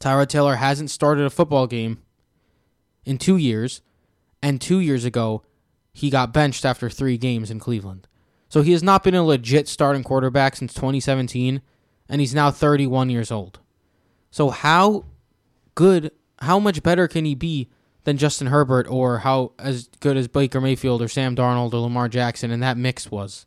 Tyrod 0.00 0.28
Taylor 0.28 0.56
hasn't 0.56 0.90
started 0.90 1.24
a 1.24 1.30
football 1.30 1.66
game 1.66 2.02
in 3.04 3.18
two 3.18 3.36
years, 3.36 3.82
and 4.46 4.60
two 4.60 4.78
years 4.78 5.04
ago, 5.04 5.42
he 5.92 6.08
got 6.08 6.32
benched 6.32 6.64
after 6.64 6.88
three 6.88 7.18
games 7.18 7.50
in 7.50 7.58
Cleveland. 7.58 8.06
So 8.48 8.62
he 8.62 8.70
has 8.70 8.82
not 8.82 9.02
been 9.02 9.16
a 9.16 9.24
legit 9.24 9.66
starting 9.66 10.04
quarterback 10.04 10.54
since 10.54 10.72
2017, 10.72 11.60
and 12.08 12.20
he's 12.20 12.32
now 12.32 12.52
31 12.52 13.10
years 13.10 13.32
old. 13.32 13.58
So 14.30 14.50
how 14.50 15.06
good, 15.74 16.12
how 16.38 16.60
much 16.60 16.84
better 16.84 17.08
can 17.08 17.24
he 17.24 17.34
be 17.34 17.70
than 18.04 18.18
Justin 18.18 18.46
Herbert, 18.46 18.86
or 18.86 19.18
how 19.18 19.50
as 19.58 19.88
good 19.98 20.16
as 20.16 20.28
Baker 20.28 20.60
Mayfield 20.60 21.02
or 21.02 21.08
Sam 21.08 21.34
Darnold 21.34 21.74
or 21.74 21.80
Lamar 21.80 22.08
Jackson 22.08 22.52
and 22.52 22.62
that 22.62 22.76
mix 22.76 23.10
was? 23.10 23.46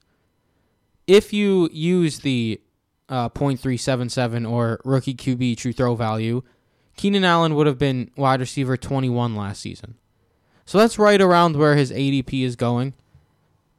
If 1.07 1.31
you 1.31 1.69
use 1.71 2.19
the 2.19 2.59
uh, 3.07 3.29
0.377 3.29 4.51
or 4.51 4.81
rookie 4.83 5.15
QB 5.15 5.55
true 5.55 5.71
throw 5.71 5.95
value, 5.95 6.43
Keenan 6.97 7.23
Allen 7.23 7.55
would 7.55 7.67
have 7.67 7.77
been 7.77 8.11
wide 8.17 8.41
receiver 8.41 8.75
21 8.75 9.33
last 9.33 9.61
season. 9.61 9.95
So 10.69 10.77
that's 10.77 10.99
right 10.99 11.19
around 11.19 11.55
where 11.55 11.75
his 11.75 11.91
ADP 11.91 12.43
is 12.43 12.55
going. 12.55 12.93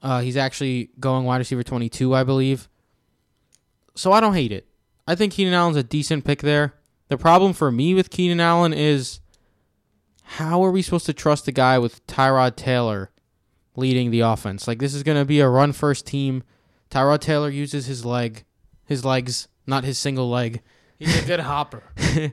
Uh, 0.02 0.22
he's 0.22 0.36
actually 0.36 0.90
going 0.98 1.24
wide 1.24 1.36
receiver 1.36 1.62
22, 1.62 2.12
I 2.16 2.24
believe. 2.24 2.68
So 3.94 4.10
I 4.10 4.18
don't 4.18 4.34
hate 4.34 4.50
it. 4.50 4.66
I 5.06 5.14
think 5.14 5.32
Keenan 5.32 5.54
Allen's 5.54 5.76
a 5.76 5.84
decent 5.84 6.24
pick 6.24 6.40
there. 6.40 6.74
The 7.06 7.16
problem 7.16 7.52
for 7.52 7.70
me 7.70 7.94
with 7.94 8.10
Keenan 8.10 8.40
Allen 8.40 8.72
is 8.72 9.20
how 10.22 10.64
are 10.64 10.72
we 10.72 10.82
supposed 10.82 11.06
to 11.06 11.12
trust 11.12 11.46
a 11.46 11.52
guy 11.52 11.78
with 11.78 12.04
Tyrod 12.08 12.56
Taylor 12.56 13.12
leading 13.76 14.10
the 14.10 14.22
offense? 14.22 14.66
Like 14.66 14.80
this 14.80 14.92
is 14.92 15.04
going 15.04 15.16
to 15.18 15.24
be 15.24 15.38
a 15.38 15.48
run 15.48 15.70
first 15.70 16.08
team. 16.08 16.42
Tyrod 16.90 17.20
Taylor 17.20 17.50
uses 17.50 17.86
his 17.86 18.04
leg, 18.04 18.42
his 18.84 19.04
legs, 19.04 19.46
not 19.64 19.84
his 19.84 19.96
single 19.96 20.28
leg. 20.28 20.60
He's 20.98 21.22
a 21.22 21.24
good 21.24 21.38
hopper. 21.50 21.84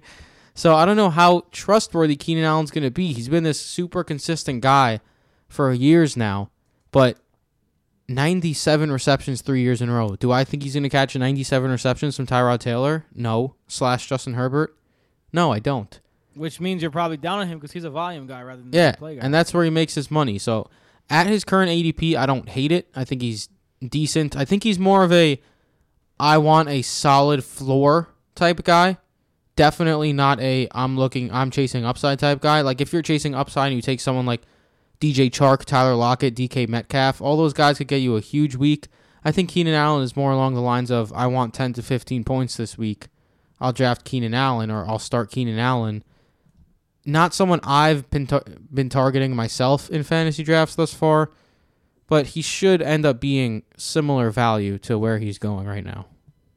so 0.57 0.75
I 0.75 0.85
don't 0.85 0.97
know 0.97 1.09
how 1.09 1.43
trustworthy 1.51 2.15
Keenan 2.17 2.43
Allen's 2.43 2.71
going 2.71 2.83
to 2.83 2.91
be. 2.91 3.13
He's 3.13 3.29
been 3.29 3.43
this 3.43 3.61
super 3.61 4.03
consistent 4.03 4.61
guy 4.61 4.99
for 5.47 5.71
years 5.71 6.17
now, 6.17 6.49
but 6.91 7.17
97 8.09 8.91
receptions 8.91 9.41
three 9.41 9.61
years 9.61 9.81
in 9.81 9.89
a 9.89 9.93
row. 9.93 10.15
Do 10.15 10.31
I 10.31 10.43
think 10.43 10.63
he's 10.63 10.73
going 10.73 10.83
to 10.83 10.89
catch 10.89 11.15
97 11.15 11.69
receptions 11.69 12.15
from 12.15 12.25
Tyrod 12.25 12.59
Taylor? 12.59 13.05
No. 13.13 13.55
Slash 13.67 14.07
Justin 14.07 14.33
Herbert? 14.35 14.77
No, 15.33 15.51
I 15.51 15.59
don't. 15.59 15.99
Which 16.35 16.59
means 16.61 16.81
you're 16.81 16.91
probably 16.91 17.17
down 17.17 17.39
on 17.39 17.47
him 17.47 17.57
because 17.57 17.71
he's 17.71 17.83
a 17.83 17.89
volume 17.89 18.27
guy 18.27 18.41
rather 18.43 18.61
than 18.61 18.71
Yeah, 18.71 18.89
a 18.91 18.97
play 18.97 19.15
guy. 19.15 19.21
and 19.25 19.33
that's 19.33 19.53
where 19.53 19.63
he 19.63 19.69
makes 19.69 19.95
his 19.95 20.09
money. 20.09 20.37
So 20.37 20.69
at 21.09 21.27
his 21.27 21.43
current 21.43 21.69
ADP, 21.71 22.15
I 22.15 22.25
don't 22.25 22.47
hate 22.47 22.71
it. 22.71 22.87
I 22.95 23.03
think 23.03 23.21
he's 23.21 23.49
decent. 23.85 24.37
I 24.37 24.45
think 24.45 24.63
he's 24.63 24.79
more 24.79 25.03
of 25.03 25.11
a 25.11 25.41
I 26.19 26.37
want 26.37 26.69
a 26.69 26.81
solid 26.81 27.43
floor 27.43 28.09
type 28.35 28.63
guy. 28.63 28.97
Definitely 29.57 30.13
not 30.13 30.39
a 30.39 30.67
I'm 30.71 30.97
looking 30.97 31.31
I'm 31.33 31.49
chasing 31.49 31.83
upside 31.83 32.19
type 32.19 32.41
guy. 32.41 32.61
Like 32.61 32.79
if 32.79 32.93
you're 32.93 33.01
chasing 33.01 33.33
upside 33.33 33.67
and 33.67 33.75
you 33.75 33.81
take 33.81 33.99
someone 33.99 34.27
like 34.27 34.43
DJ 35.01 35.31
Chark, 35.31 35.65
Tyler 35.65 35.95
Lockett, 35.95 36.35
DK 36.35 36.69
Metcalf, 36.69 37.21
all 37.21 37.35
those 37.37 37.53
guys 37.53 37.79
could 37.79 37.87
get 37.87 37.97
you 37.97 38.15
a 38.15 38.21
huge 38.21 38.55
week. 38.55 38.87
I 39.25 39.31
think 39.31 39.49
Keenan 39.49 39.73
Allen 39.73 40.03
is 40.03 40.15
more 40.15 40.31
along 40.31 40.53
the 40.53 40.61
lines 40.61 40.91
of 40.91 41.11
I 41.11 41.25
want 41.25 41.55
10 41.55 41.73
to 41.73 41.81
15 41.81 42.23
points 42.23 42.55
this 42.55 42.77
week. 42.77 43.07
I'll 43.59 43.73
draft 43.73 44.05
Keenan 44.05 44.35
Allen 44.35 44.69
or 44.69 44.87
I'll 44.87 44.99
start 44.99 45.31
Keenan 45.31 45.57
Allen. 45.57 46.03
Not 47.03 47.33
someone 47.33 47.59
I've 47.63 48.07
been 48.11 48.27
tar- 48.27 48.43
been 48.71 48.89
targeting 48.89 49.35
myself 49.35 49.89
in 49.89 50.03
fantasy 50.03 50.43
drafts 50.43 50.75
thus 50.75 50.93
far, 50.93 51.31
but 52.05 52.27
he 52.27 52.43
should 52.43 52.79
end 52.79 53.07
up 53.07 53.19
being 53.19 53.63
similar 53.75 54.29
value 54.29 54.77
to 54.79 54.99
where 54.99 55.17
he's 55.17 55.39
going 55.39 55.65
right 55.65 55.83
now. 55.83 56.05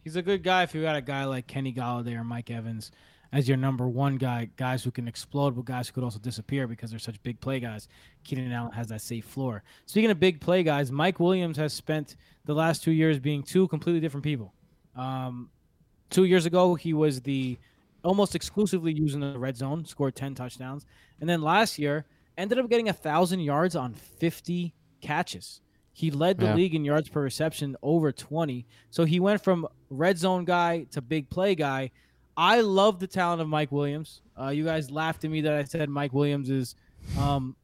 He's 0.03 0.17
a 0.17 0.23
good 0.23 0.43
guy 0.43 0.63
if 0.63 0.75
you 0.75 0.83
got 0.83 0.97
a 0.97 1.03
guy 1.03 1.25
like 1.25 1.47
Kenny 1.47 1.73
Golladay 1.73 2.17
or 2.17 2.25
Mike 2.25 2.51
Evans 2.51 2.91
as 3.33 3.47
your 3.47 3.57
number 3.57 3.87
one 3.87 4.17
guy, 4.17 4.49
guys 4.57 4.83
who 4.83 4.91
can 4.91 5.07
explode, 5.07 5.55
but 5.55 5.65
guys 5.65 5.89
who 5.89 5.95
could 5.95 6.05
also 6.05 6.19
disappear 6.19 6.67
because 6.67 6.91
they're 6.91 6.99
such 6.99 7.23
big 7.23 7.41
play 7.41 7.61
guys. 7.61 7.87
Keenan 8.25 8.51
Allen 8.51 8.73
has 8.73 8.89
that 8.89 9.01
safe 9.03 9.25
floor. 9.25 9.63
Speaking 9.87 10.11
of 10.11 10.19
big 10.19 10.41
play 10.41 10.63
guys, 10.63 10.91
Mike 10.91 11.21
Williams 11.21 11.57
has 11.57 11.73
spent 11.73 12.17
the 12.45 12.55
last 12.55 12.83
two 12.83 12.91
years 12.91 13.19
being 13.19 13.43
two 13.43 13.69
completely 13.69 14.01
different 14.01 14.25
people. 14.25 14.53
Um, 14.97 15.51
two 16.11 16.25
years 16.25 16.45
ago, 16.47 16.75
he 16.75 16.93
was 16.93 17.21
the 17.21 17.59
almost 18.03 18.35
exclusively 18.35 18.93
using 18.93 19.21
the 19.21 19.39
red 19.39 19.57
zone, 19.57 19.85
scored 19.85 20.17
10 20.17 20.35
touchdowns. 20.35 20.87
And 21.21 21.29
then 21.29 21.43
last 21.43 21.79
year, 21.79 22.07
ended 22.37 22.59
up 22.59 22.69
getting 22.69 22.89
a 22.89 22.93
1,000 22.93 23.41
yards 23.41 23.77
on 23.77 23.95
50 23.95 24.75
catches. 25.01 25.61
He 25.93 26.11
led 26.11 26.39
the 26.39 26.47
Yeah. 26.47 26.55
league 26.55 26.75
in 26.75 26.85
yards 26.85 27.09
per 27.09 27.21
reception 27.23 27.77
over 27.83 28.13
20. 28.13 28.67
So 28.91 29.05
he 29.05 29.21
went 29.21 29.43
from 29.43 29.67
red 29.91 30.19
zone 30.19 30.45
guy 30.45 30.85
to 30.93 31.01
big 31.03 31.29
play 31.31 31.55
guy. 31.55 31.91
I 32.37 32.61
love 32.61 33.01
the 33.01 33.07
talent 33.07 33.43
of 33.43 33.49
Mike 33.49 33.71
Williams. 33.73 34.23
Uh, 34.41 34.49
you 34.49 34.65
guys 34.65 34.91
laughed 34.91 35.25
at 35.25 35.31
me 35.31 35.43
that 35.43 35.53
I 35.53 35.65
said 35.65 35.91
Mike 35.91 36.13
Williams 36.13 36.49
is 36.49 36.75
um, 37.19 37.57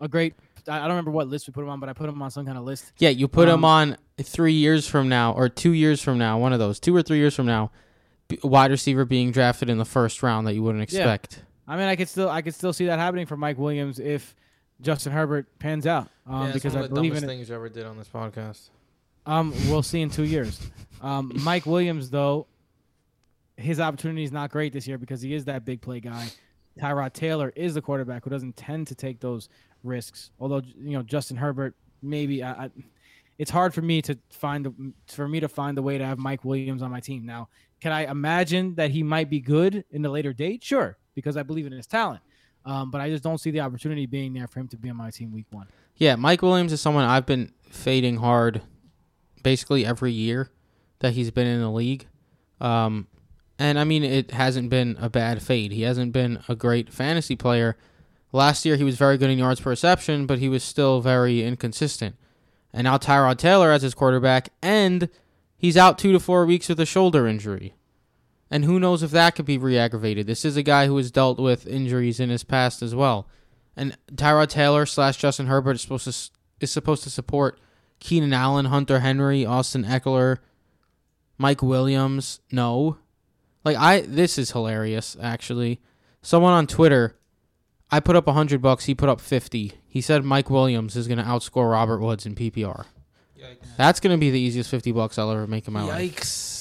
a 0.00 0.08
great 0.08 0.34
I 0.66 0.78
don't 0.78 0.88
remember 0.88 1.10
what 1.10 1.28
list 1.28 1.46
we 1.46 1.52
put 1.52 1.62
him 1.62 1.68
on, 1.68 1.78
but 1.78 1.90
I 1.90 1.92
put 1.92 2.08
him 2.08 2.22
on 2.22 2.30
some 2.30 2.46
kind 2.46 2.56
of 2.56 2.64
list. 2.64 2.92
Yeah, 2.98 3.10
you 3.10 3.28
put 3.28 3.48
him 3.48 3.56
Um, 3.56 3.64
on 3.66 3.96
three 4.22 4.54
years 4.54 4.88
from 4.88 5.10
now 5.10 5.32
or 5.32 5.50
two 5.50 5.72
years 5.72 6.00
from 6.00 6.16
now, 6.16 6.38
one 6.38 6.54
of 6.54 6.58
those, 6.58 6.80
two 6.80 6.96
or 6.96 7.02
three 7.02 7.18
years 7.18 7.34
from 7.34 7.44
now, 7.44 7.70
wide 8.42 8.70
receiver 8.70 9.04
being 9.04 9.30
drafted 9.30 9.68
in 9.68 9.76
the 9.76 9.84
first 9.84 10.22
round 10.22 10.46
that 10.46 10.54
you 10.54 10.62
wouldn't 10.62 10.82
expect. 10.82 11.04
Yeah. 11.06 11.12
expect. 11.12 11.44
I 11.68 11.76
mean, 11.76 11.86
I 11.86 11.96
could 11.96 12.08
still 12.08 12.30
I 12.30 12.40
could 12.40 12.54
still 12.54 12.72
see 12.72 12.86
that 12.86 12.98
happening 12.98 13.26
for 13.26 13.36
Mike 13.36 13.58
Williams 13.58 13.98
if 13.98 14.34
Justin 14.80 15.12
Herbert 15.12 15.58
pans 15.58 15.86
out. 15.86 16.08
Um, 16.26 16.52
because 16.52 16.74
I 16.74 16.86
believe 16.86 17.14
in 17.16 17.24
it. 17.24 17.26
things 17.26 17.48
you 17.48 17.54
ever 17.54 17.68
did 17.68 17.86
on 17.86 17.98
this 17.98 18.08
podcast. 18.08 18.70
Um, 19.26 19.54
we'll 19.68 19.82
see 19.82 20.00
in 20.00 20.10
two 20.10 20.24
years. 20.24 20.60
Um, 21.00 21.32
Mike 21.42 21.66
Williams, 21.66 22.10
though, 22.10 22.46
his 23.56 23.80
opportunity 23.80 24.24
is 24.24 24.32
not 24.32 24.50
great 24.50 24.72
this 24.72 24.86
year 24.86 24.98
because 24.98 25.22
he 25.22 25.34
is 25.34 25.44
that 25.46 25.64
big 25.64 25.80
play 25.80 26.00
guy. 26.00 26.28
Tyrod 26.78 27.12
Taylor 27.12 27.52
is 27.54 27.74
the 27.74 27.82
quarterback 27.82 28.24
who 28.24 28.30
doesn't 28.30 28.56
tend 28.56 28.88
to 28.88 28.94
take 28.94 29.20
those 29.20 29.48
risks. 29.82 30.30
Although 30.40 30.62
you 30.76 30.96
know 30.96 31.02
Justin 31.02 31.36
Herbert, 31.36 31.74
maybe 32.02 32.42
I, 32.42 32.64
I, 32.64 32.70
it's 33.38 33.50
hard 33.50 33.74
for 33.74 33.82
me 33.82 34.02
to 34.02 34.18
find 34.30 34.66
the, 34.66 34.92
for 35.06 35.28
me 35.28 35.40
to 35.40 35.48
find 35.48 35.76
the 35.76 35.82
way 35.82 35.98
to 35.98 36.04
have 36.04 36.18
Mike 36.18 36.44
Williams 36.44 36.82
on 36.82 36.90
my 36.90 37.00
team. 37.00 37.24
Now, 37.24 37.48
can 37.80 37.92
I 37.92 38.10
imagine 38.10 38.74
that 38.74 38.90
he 38.90 39.02
might 39.02 39.30
be 39.30 39.40
good 39.40 39.84
in 39.90 40.02
the 40.02 40.08
later 40.08 40.32
date? 40.32 40.64
Sure, 40.64 40.96
because 41.14 41.36
I 41.36 41.42
believe 41.42 41.66
in 41.66 41.72
his 41.72 41.86
talent. 41.86 42.22
Um, 42.64 42.90
but 42.90 43.00
I 43.00 43.10
just 43.10 43.22
don't 43.22 43.38
see 43.38 43.50
the 43.50 43.60
opportunity 43.60 44.06
being 44.06 44.32
there 44.32 44.46
for 44.46 44.60
him 44.60 44.68
to 44.68 44.76
be 44.76 44.88
on 44.88 44.96
my 44.96 45.10
team 45.10 45.32
week 45.32 45.46
one. 45.50 45.66
Yeah, 45.96 46.16
Mike 46.16 46.42
Williams 46.42 46.72
is 46.72 46.80
someone 46.80 47.04
I've 47.04 47.26
been 47.26 47.52
fading 47.70 48.16
hard 48.16 48.62
basically 49.42 49.84
every 49.84 50.12
year 50.12 50.50
that 51.00 51.12
he's 51.12 51.30
been 51.30 51.46
in 51.46 51.60
the 51.60 51.70
league. 51.70 52.06
Um, 52.60 53.08
and 53.58 53.78
I 53.78 53.84
mean, 53.84 54.02
it 54.02 54.30
hasn't 54.32 54.70
been 54.70 54.96
a 54.98 55.08
bad 55.08 55.42
fade. 55.42 55.72
He 55.72 55.82
hasn't 55.82 56.12
been 56.12 56.42
a 56.48 56.56
great 56.56 56.92
fantasy 56.92 57.36
player. 57.36 57.76
Last 58.32 58.64
year, 58.64 58.76
he 58.76 58.82
was 58.82 58.96
very 58.96 59.16
good 59.16 59.30
in 59.30 59.38
yards 59.38 59.60
per 59.60 59.70
reception, 59.70 60.26
but 60.26 60.40
he 60.40 60.48
was 60.48 60.64
still 60.64 61.00
very 61.00 61.44
inconsistent. 61.44 62.16
And 62.72 62.84
now 62.84 62.96
Tyrod 62.96 63.36
Taylor 63.36 63.70
as 63.70 63.82
his 63.82 63.94
quarterback, 63.94 64.48
and 64.60 65.08
he's 65.56 65.76
out 65.76 65.98
two 65.98 66.10
to 66.12 66.18
four 66.18 66.44
weeks 66.44 66.68
with 66.68 66.80
a 66.80 66.86
shoulder 66.86 67.28
injury. 67.28 67.74
And 68.54 68.64
who 68.64 68.78
knows 68.78 69.02
if 69.02 69.10
that 69.10 69.34
could 69.34 69.46
be 69.46 69.58
re 69.58 69.76
aggravated. 69.76 70.28
This 70.28 70.44
is 70.44 70.56
a 70.56 70.62
guy 70.62 70.86
who 70.86 70.96
has 70.98 71.10
dealt 71.10 71.40
with 71.40 71.66
injuries 71.66 72.20
in 72.20 72.30
his 72.30 72.44
past 72.44 72.82
as 72.82 72.94
well. 72.94 73.26
And 73.76 73.98
Tyrod 74.12 74.48
Taylor 74.48 74.86
slash 74.86 75.16
Justin 75.16 75.48
Herbert 75.48 75.72
is 75.72 75.82
supposed 75.82 76.04
to 76.04 76.30
is 76.60 76.70
supposed 76.70 77.02
to 77.02 77.10
support 77.10 77.58
Keenan 77.98 78.32
Allen, 78.32 78.66
Hunter 78.66 79.00
Henry, 79.00 79.44
Austin 79.44 79.82
Ekeler, 79.82 80.38
Mike 81.36 81.62
Williams. 81.62 82.38
No, 82.52 82.98
like 83.64 83.76
I 83.76 84.02
this 84.02 84.38
is 84.38 84.52
hilarious 84.52 85.16
actually. 85.20 85.80
Someone 86.22 86.52
on 86.52 86.68
Twitter, 86.68 87.16
I 87.90 87.98
put 87.98 88.14
up 88.14 88.28
a 88.28 88.34
hundred 88.34 88.62
bucks. 88.62 88.84
He 88.84 88.94
put 88.94 89.08
up 89.08 89.20
fifty. 89.20 89.72
He 89.88 90.00
said 90.00 90.24
Mike 90.24 90.48
Williams 90.48 90.94
is 90.94 91.08
going 91.08 91.18
to 91.18 91.24
outscore 91.24 91.72
Robert 91.72 91.98
Woods 91.98 92.24
in 92.24 92.36
PPR. 92.36 92.84
That's 93.76 93.98
going 93.98 94.14
to 94.14 94.20
be 94.20 94.30
the 94.30 94.38
easiest 94.38 94.70
fifty 94.70 94.92
bucks 94.92 95.18
I'll 95.18 95.32
ever 95.32 95.48
make 95.48 95.66
in 95.66 95.74
my 95.74 95.82
life. 95.82 96.14
Yikes. 96.14 96.53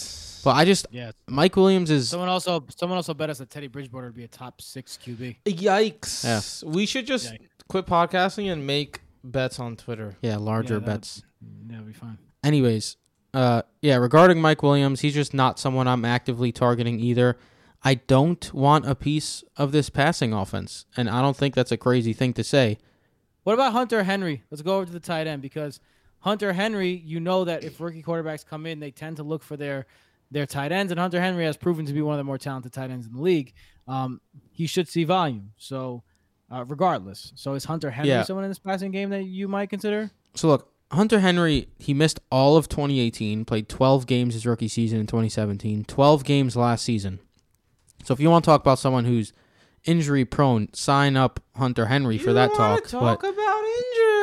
But 0.44 0.52
I 0.56 0.66
just 0.66 0.88
Yeah. 0.92 1.12
Mike 1.28 1.56
Williams 1.56 1.90
is 1.90 2.10
Someone 2.10 2.30
also 2.30 2.66
someone 2.76 2.98
also 2.98 3.14
bet 3.14 3.30
us 3.30 3.38
that 3.38 3.50
Teddy 3.50 3.68
Bridgewater 3.68 4.08
would 4.08 4.16
be 4.16 4.24
a 4.24 4.28
top 4.28 4.62
six 4.62 4.98
QB. 4.98 5.38
Yikes. 5.46 6.24
Yeah. 6.24 6.70
We 6.70 6.86
should 6.86 7.08
just 7.08 7.32
Yeah. 7.32 7.38
quit 7.68 7.86
podcasting 7.86 8.52
and 8.52 8.66
make 8.68 9.02
bets 9.24 9.60
on 9.60 9.76
Twitter. 9.78 10.18
yeah 10.22 10.38
larger 10.38 10.76
Yeah, 10.76 10.80
bets. 10.82 11.24
That'll 11.42 11.86
be 11.86 11.94
fine. 11.94 12.18
anyways, 12.44 12.98
uh, 13.34 13.62
yeah, 13.82 13.96
regarding 13.96 14.42
Mike 14.42 14.62
Williams, 14.64 15.00
he's 15.02 15.14
just 15.14 15.34
not 15.34 15.60
someone 15.60 15.88
I'm 15.88 16.04
actively 16.06 16.52
targeting 16.52 17.00
either. 17.00 17.38
I 17.86 17.96
don't 17.96 18.54
want 18.54 18.86
a 18.88 18.96
piece 18.96 19.44
of 19.58 19.72
this 19.72 19.90
passing 19.90 20.34
offense, 20.34 20.86
and 20.96 21.10
I 21.10 21.22
don't 21.22 21.36
think 21.36 21.54
that's 21.56 21.72
a 21.72 21.78
crazy 21.78 22.14
thing 22.14 22.34
to 22.34 22.44
say. 22.44 22.78
What 23.44 23.54
about 23.54 23.74
Hunter 23.74 24.04
Henry? 24.04 24.44
Let's 24.52 24.62
go 24.62 24.76
over 24.78 24.86
to 24.86 24.92
the 24.92 25.00
tight 25.02 25.28
end 25.28 25.42
because 25.42 25.80
Hunter 26.20 26.54
Henry, 26.54 26.92
you 26.94 27.20
know 27.20 27.44
that 27.44 27.64
if 27.66 27.82
rookie 27.82 28.02
quarterbacks 28.04 28.46
come 28.46 28.66
in, 28.66 28.80
they 28.80 28.92
tend 28.92 29.18
to 29.18 29.24
look 29.24 29.44
for 29.44 29.58
their 29.58 29.86
their 30.34 30.46
tight 30.46 30.72
ends, 30.72 30.92
and 30.92 31.00
Hunter 31.00 31.22
Henry 31.22 31.46
has 31.46 31.56
proven 31.58 31.86
to 31.86 31.94
be 31.94 32.02
one 32.02 32.14
of 32.16 32.18
the 32.18 32.24
more 32.24 32.38
talented 32.38 32.74
tight 32.74 32.92
ends 32.92 33.06
in 33.08 33.14
the 33.14 33.22
league. 33.22 33.54
Um, 33.88 34.20
he 34.52 34.68
should 34.68 34.88
see 34.88 35.04
volume. 35.04 35.52
So, 35.58 36.04
uh, 36.52 36.66
regardless, 36.68 37.32
so 37.36 37.54
is 37.54 37.66
Hunter 37.66 37.92
Henry 37.92 38.10
Yeah. 38.10 38.24
someone 38.24 38.44
in 38.44 38.50
this 38.52 38.60
passing 38.60 38.92
game 38.92 39.10
that 39.12 39.24
you 39.24 39.48
might 39.48 39.70
consider? 39.70 40.12
So 40.36 40.48
look, 40.48 40.70
Hunter 40.92 41.20
Henry, 41.22 41.70
he 41.80 41.94
missed 41.94 42.20
all 42.32 42.56
of 42.58 42.68
2018, 42.70 43.46
played 43.46 43.68
12 43.70 44.06
games 44.06 44.34
his 44.36 44.46
rookie 44.46 44.68
season 44.68 45.00
in 45.00 45.08
2017, 45.08 45.86
12 45.86 46.24
games 46.24 46.56
last 46.56 46.84
season. 46.84 47.20
So 48.04 48.14
if 48.14 48.20
you 48.20 48.30
want 48.30 48.44
to 48.44 48.50
talk 48.50 48.62
about 48.62 48.80
someone 48.80 49.06
who's 49.06 49.34
injury 49.86 50.26
prone, 50.26 50.70
sign 50.74 51.16
up 51.18 51.40
Hunter 51.56 51.86
Henry 51.88 52.18
for 52.18 52.34
that 52.34 52.54
talk. 52.54 52.88
talk 52.88 53.22
but 53.22 53.30
about 53.34 53.64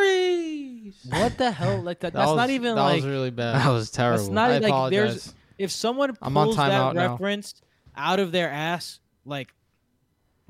injuries. 0.04 0.94
What 1.08 1.38
the 1.38 1.50
hell? 1.50 1.80
Like 1.82 2.00
that? 2.00 2.12
That 2.12 2.18
That's 2.20 2.28
was- 2.30 2.36
not 2.36 2.50
even 2.50 2.74
that 2.74 2.80
like 2.82 3.00
That 3.02 3.06
was 3.08 3.14
really 3.14 3.30
bad. 3.30 3.56
that 3.56 3.68
was 3.70 3.90
terrible. 3.90 4.18
that's 4.24 4.30
not 4.30 4.50
I 4.50 4.58
like 4.58 4.64
apologize. 4.64 4.90
there's 5.24 5.34
if 5.60 5.70
someone 5.70 6.16
I'm 6.22 6.36
on 6.36 6.46
pulls 6.46 6.56
that 6.56 6.70
timeout 6.70 6.94
now. 6.94 7.12
reference 7.12 7.60
out 7.96 8.18
of 8.18 8.32
their 8.32 8.50
ass, 8.50 9.00
like 9.24 9.54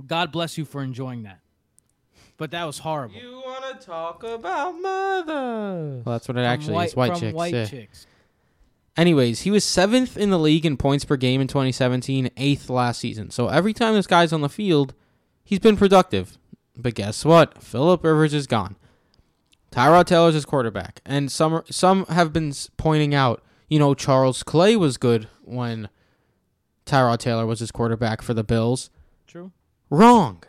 God 0.06 0.32
bless 0.32 0.56
you 0.56 0.64
for 0.64 0.82
enjoying 0.82 1.24
that. 1.24 1.40
But 2.36 2.52
that 2.52 2.64
was 2.64 2.78
horrible. 2.78 3.16
You 3.16 3.42
want 3.44 3.80
to 3.80 3.86
talk 3.86 4.22
about 4.22 4.80
mother? 4.80 6.02
well, 6.04 6.14
that's 6.14 6.26
what 6.26 6.38
it 6.38 6.40
From 6.40 6.46
actually 6.46 6.86
is. 6.86 6.96
White 6.96 7.12
from 7.12 7.20
chicks. 7.20 7.34
White 7.34 7.54
yeah. 7.54 7.64
chicks. 7.66 8.06
Anyways, 8.96 9.42
he 9.42 9.50
was 9.50 9.64
seventh 9.64 10.16
in 10.16 10.30
the 10.30 10.38
league 10.38 10.64
in 10.64 10.76
points 10.76 11.04
per 11.04 11.16
game 11.16 11.40
in 11.40 11.48
2017, 11.48 12.30
eighth 12.36 12.70
last 12.70 13.00
season. 13.00 13.30
So 13.30 13.48
every 13.48 13.72
time 13.72 13.94
this 13.94 14.06
guy's 14.06 14.32
on 14.32 14.40
the 14.40 14.48
field, 14.48 14.94
he's 15.44 15.58
been 15.58 15.76
productive. 15.76 16.38
But 16.76 16.94
guess 16.94 17.24
what? 17.24 17.62
Philip 17.62 18.02
Rivers 18.02 18.32
is 18.32 18.46
gone. 18.46 18.76
Tyrod 19.70 20.06
Taylor's 20.06 20.34
his 20.34 20.44
quarterback, 20.44 21.00
and 21.04 21.30
some 21.30 21.62
some 21.70 22.06
have 22.06 22.32
been 22.32 22.52
pointing 22.76 23.14
out, 23.14 23.42
you 23.70 23.78
know, 23.78 23.94
Charles 23.94 24.42
Clay 24.42 24.76
was 24.76 24.98
good 24.98 25.28
when 25.42 25.88
Tyrod 26.84 27.18
Taylor 27.18 27.46
was 27.46 27.60
his 27.60 27.70
quarterback 27.70 28.20
for 28.20 28.34
the 28.34 28.44
Bills. 28.44 28.90
True. 29.26 29.52
Wrong. 29.88 30.42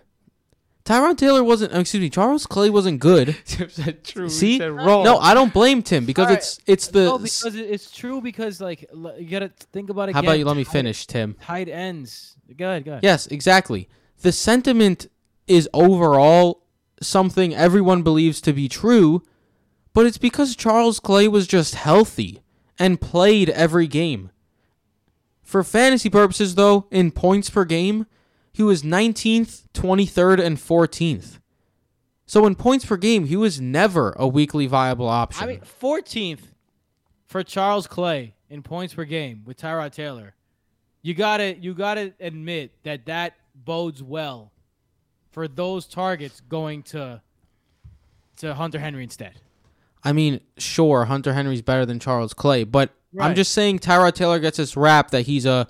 Tyrod 0.83 1.17
Taylor 1.17 1.43
wasn't. 1.43 1.73
Excuse 1.73 2.01
me. 2.01 2.09
Charles 2.09 2.47
Clay 2.47 2.71
wasn't 2.71 2.99
good. 2.99 3.37
Tim 3.45 3.69
said 3.69 4.03
true. 4.03 4.27
See? 4.27 4.57
Said 4.57 4.71
wrong. 4.71 5.03
No, 5.05 5.19
I 5.19 5.35
don't 5.35 5.53
blame 5.53 5.83
Tim 5.83 6.05
because 6.05 6.27
right. 6.27 6.37
it's 6.39 6.59
it's 6.65 6.87
the. 6.87 7.05
no, 7.05 7.19
because 7.19 7.55
it's 7.55 7.91
true. 7.91 8.19
Because 8.21 8.59
like 8.59 8.89
you 8.91 9.27
gotta 9.29 9.51
think 9.71 9.91
about 9.91 10.09
it. 10.09 10.15
how 10.15 10.21
about 10.21 10.39
you 10.39 10.45
let 10.45 10.57
me 10.57 10.63
finish, 10.63 11.05
Tim? 11.05 11.35
Tight 11.41 11.69
ends. 11.69 12.35
Go 12.57 12.67
ahead. 12.67 12.85
Go 12.85 12.91
ahead. 12.93 13.03
Yes, 13.03 13.27
exactly. 13.27 13.87
The 14.21 14.31
sentiment 14.31 15.07
is 15.47 15.69
overall 15.73 16.63
something 17.01 17.53
everyone 17.53 18.01
believes 18.01 18.41
to 18.41 18.53
be 18.53 18.67
true, 18.67 19.21
but 19.93 20.07
it's 20.07 20.17
because 20.17 20.55
Charles 20.55 20.99
Clay 20.99 21.27
was 21.27 21.45
just 21.45 21.75
healthy 21.75 22.41
and 22.79 22.99
played 22.99 23.49
every 23.49 23.87
game. 23.87 24.31
For 25.43 25.63
fantasy 25.63 26.09
purposes, 26.09 26.55
though, 26.55 26.87
in 26.91 27.11
points 27.11 27.49
per 27.49 27.65
game, 27.65 28.05
he 28.53 28.63
was 28.63 28.83
19th, 28.83 29.63
23rd, 29.73 30.39
and 30.39 30.57
14th. 30.57 31.39
So 32.25 32.45
in 32.45 32.55
points 32.55 32.85
per 32.85 32.95
game, 32.95 33.25
he 33.25 33.35
was 33.35 33.59
never 33.59 34.13
a 34.17 34.27
weekly 34.27 34.65
viable 34.65 35.09
option. 35.09 35.43
I 35.43 35.47
mean, 35.47 35.59
14th 35.81 36.43
for 37.25 37.43
Charles 37.43 37.87
Clay 37.87 38.35
in 38.49 38.63
points 38.63 38.93
per 38.93 39.03
game 39.03 39.43
with 39.45 39.57
Tyrod 39.57 39.91
Taylor. 39.91 40.35
You 41.01 41.13
gotta 41.13 41.57
you 41.57 41.73
gotta 41.73 42.13
admit 42.19 42.71
that 42.83 43.05
that 43.07 43.33
bodes 43.55 44.03
well 44.03 44.51
for 45.31 45.47
those 45.47 45.87
targets 45.87 46.41
going 46.41 46.83
to 46.83 47.21
to 48.37 48.53
Hunter 48.53 48.79
Henry 48.79 49.03
instead. 49.03 49.33
I 50.03 50.13
mean, 50.13 50.41
sure, 50.58 51.05
Hunter 51.05 51.34
Henry's 51.34 51.62
better 51.62 51.86
than 51.86 52.00
Charles 52.00 52.34
Clay, 52.34 52.63
but 52.63 52.91
I'm 53.20 53.36
just 53.36 53.51
saying 53.51 53.79
Tyrod 53.79 54.13
Taylor 54.13 54.39
gets 54.39 54.58
this 54.58 54.75
rap 54.77 55.12
that 55.12 55.24
he's 55.24 55.46
a 55.46 55.67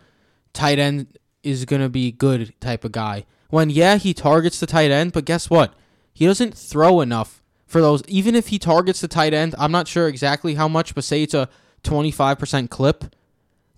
tight 0.54 0.80
end 0.80 1.18
is 1.44 1.66
going 1.66 1.82
to 1.82 1.90
be 1.90 2.12
good 2.12 2.54
type 2.62 2.86
of 2.86 2.92
guy. 2.92 3.26
When, 3.50 3.70
yeah, 3.70 3.98
he 3.98 4.14
targets 4.14 4.60
the 4.60 4.68
tight 4.68 4.92
end, 4.92 5.12
but 5.12 5.26
guess 5.26 5.50
what? 5.50 5.74
He 6.14 6.26
doesn't 6.26 6.58
throw 6.58 7.02
enough 7.02 7.42
for 7.66 7.82
those. 7.82 8.04
Even 8.08 8.36
if 8.36 8.50
he 8.50 8.60
targets 8.60 9.02
the 9.02 9.08
tight 9.08 9.34
end, 9.34 9.56
I'm 9.58 9.72
not 9.72 9.88
sure 9.88 10.08
exactly 10.08 10.56
how 10.56 10.68
much, 10.68 10.94
but 10.96 11.04
say 11.04 11.24
it's 11.24 11.34
a 11.34 11.50
25% 11.84 12.70
clip. 12.70 13.16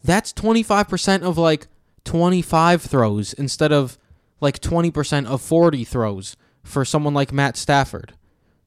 That's 0.04 0.34
25% 0.34 1.22
of 1.24 1.38
like 1.38 1.68
25 2.04 2.82
throws 2.82 3.34
instead 3.34 3.72
of 3.72 3.98
like 4.42 4.60
20% 4.60 5.26
of 5.26 5.42
40 5.42 5.84
throws 5.86 6.36
for 6.64 6.84
someone 6.84 7.14
like 7.14 7.32
Matt 7.32 7.56
Stafford. 7.56 8.14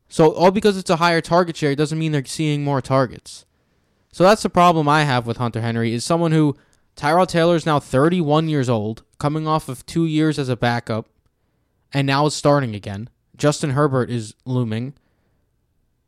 So 0.09 0.33
all 0.33 0.51
because 0.51 0.77
it's 0.77 0.91
a 0.91 0.97
higher 0.97 1.21
target 1.21 1.57
share 1.57 1.75
doesn't 1.75 1.99
mean 1.99 2.13
they're 2.13 2.25
seeing 2.25 2.63
more 2.63 2.81
targets. 2.81 3.45
So 4.13 4.25
that's 4.25 4.43
the 4.43 4.51
problem 4.51 4.89
I 4.89 5.05
have 5.05 5.27
with 5.27 5.37
Hunter 5.37 5.61
Henry 5.61 5.93
is 5.93 6.05
someone 6.05 6.33
who 6.33 6.57
Tyrod 6.97 7.29
Taylor 7.29 7.57
is 7.57 7.67
now 7.67 7.79
31 7.79 8.49
years 8.49 8.69
old, 8.69 9.03
coming 9.19 9.47
off 9.47 9.69
of 9.69 9.85
2 9.85 10.07
years 10.07 10.39
as 10.39 10.49
a 10.49 10.57
backup 10.57 11.09
and 11.93 12.07
now 12.07 12.27
is 12.27 12.35
starting 12.35 12.75
again. 12.75 13.11
Justin 13.37 13.71
Herbert 13.71 14.11
is 14.11 14.35
looming 14.45 14.95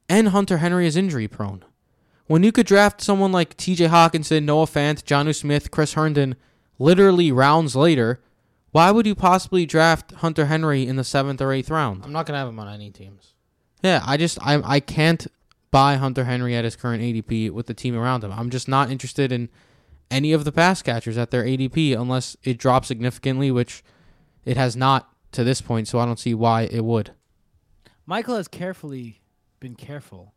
and 0.09 0.29
Hunter 0.29 0.59
Henry 0.59 0.87
is 0.87 0.97
injury 0.97 1.29
prone. 1.29 1.65
When 2.27 2.43
you 2.43 2.53
could 2.53 2.67
draft 2.67 3.03
someone 3.03 3.33
like 3.33 3.57
TJ 3.57 3.89
Hockenson, 3.89 4.45
Noah 4.45 4.67
Fant, 4.67 5.03
Jonnu 5.03 5.35
Smith, 5.35 5.71
Chris 5.71 5.95
Herndon 5.95 6.37
literally 6.79 7.33
rounds 7.33 7.75
later, 7.77 8.21
why 8.71 8.91
would 8.91 9.07
you 9.07 9.15
possibly 9.15 9.67
draft 9.67 10.13
Hunter 10.13 10.47
Henry 10.47 10.87
in 10.87 10.97
the 10.97 11.03
7th 11.03 11.41
or 11.41 11.49
8th 11.49 11.71
round? 11.71 12.05
I'm 12.05 12.13
not 12.13 12.27
gonna 12.27 12.39
have 12.39 12.49
him 12.49 12.61
on 12.61 12.69
any 12.69 12.91
teams. 12.91 13.35
Yeah, 13.83 14.03
I 14.07 14.17
just 14.17 14.39
I 14.43 14.61
I 14.65 14.81
can't 14.81 15.27
buy 15.71 15.97
Hunter 15.97 16.25
Henry 16.25 16.55
at 16.57 16.65
his 16.65 16.77
current 16.77 17.03
ADP 17.03 17.51
with 17.51 17.67
the 17.67 17.75
team 17.75 17.95
around 17.97 18.25
him. 18.25 18.33
I'm 18.33 18.51
just 18.51 18.69
not 18.69 18.91
interested 18.91 19.31
in 19.33 19.49
any 20.11 20.33
of 20.33 20.45
the 20.45 20.53
pass 20.53 20.81
catchers 20.83 21.19
at 21.19 21.31
their 21.31 21.45
ADP 21.45 21.99
unless 21.99 22.37
it 22.43 22.59
drops 22.59 22.89
significantly, 22.89 23.51
which 23.51 23.83
it 24.45 24.57
has 24.57 24.75
not 24.77 25.09
to 25.33 25.45
this 25.45 25.61
point. 25.61 25.87
So 25.89 25.99
I 25.99 26.07
don't 26.07 26.19
see 26.19 26.33
why 26.35 26.63
it 26.63 26.85
would. 26.85 27.11
Michael 28.07 28.37
has 28.37 28.49
carefully 28.49 29.21
been 29.61 29.75
careful 29.75 30.33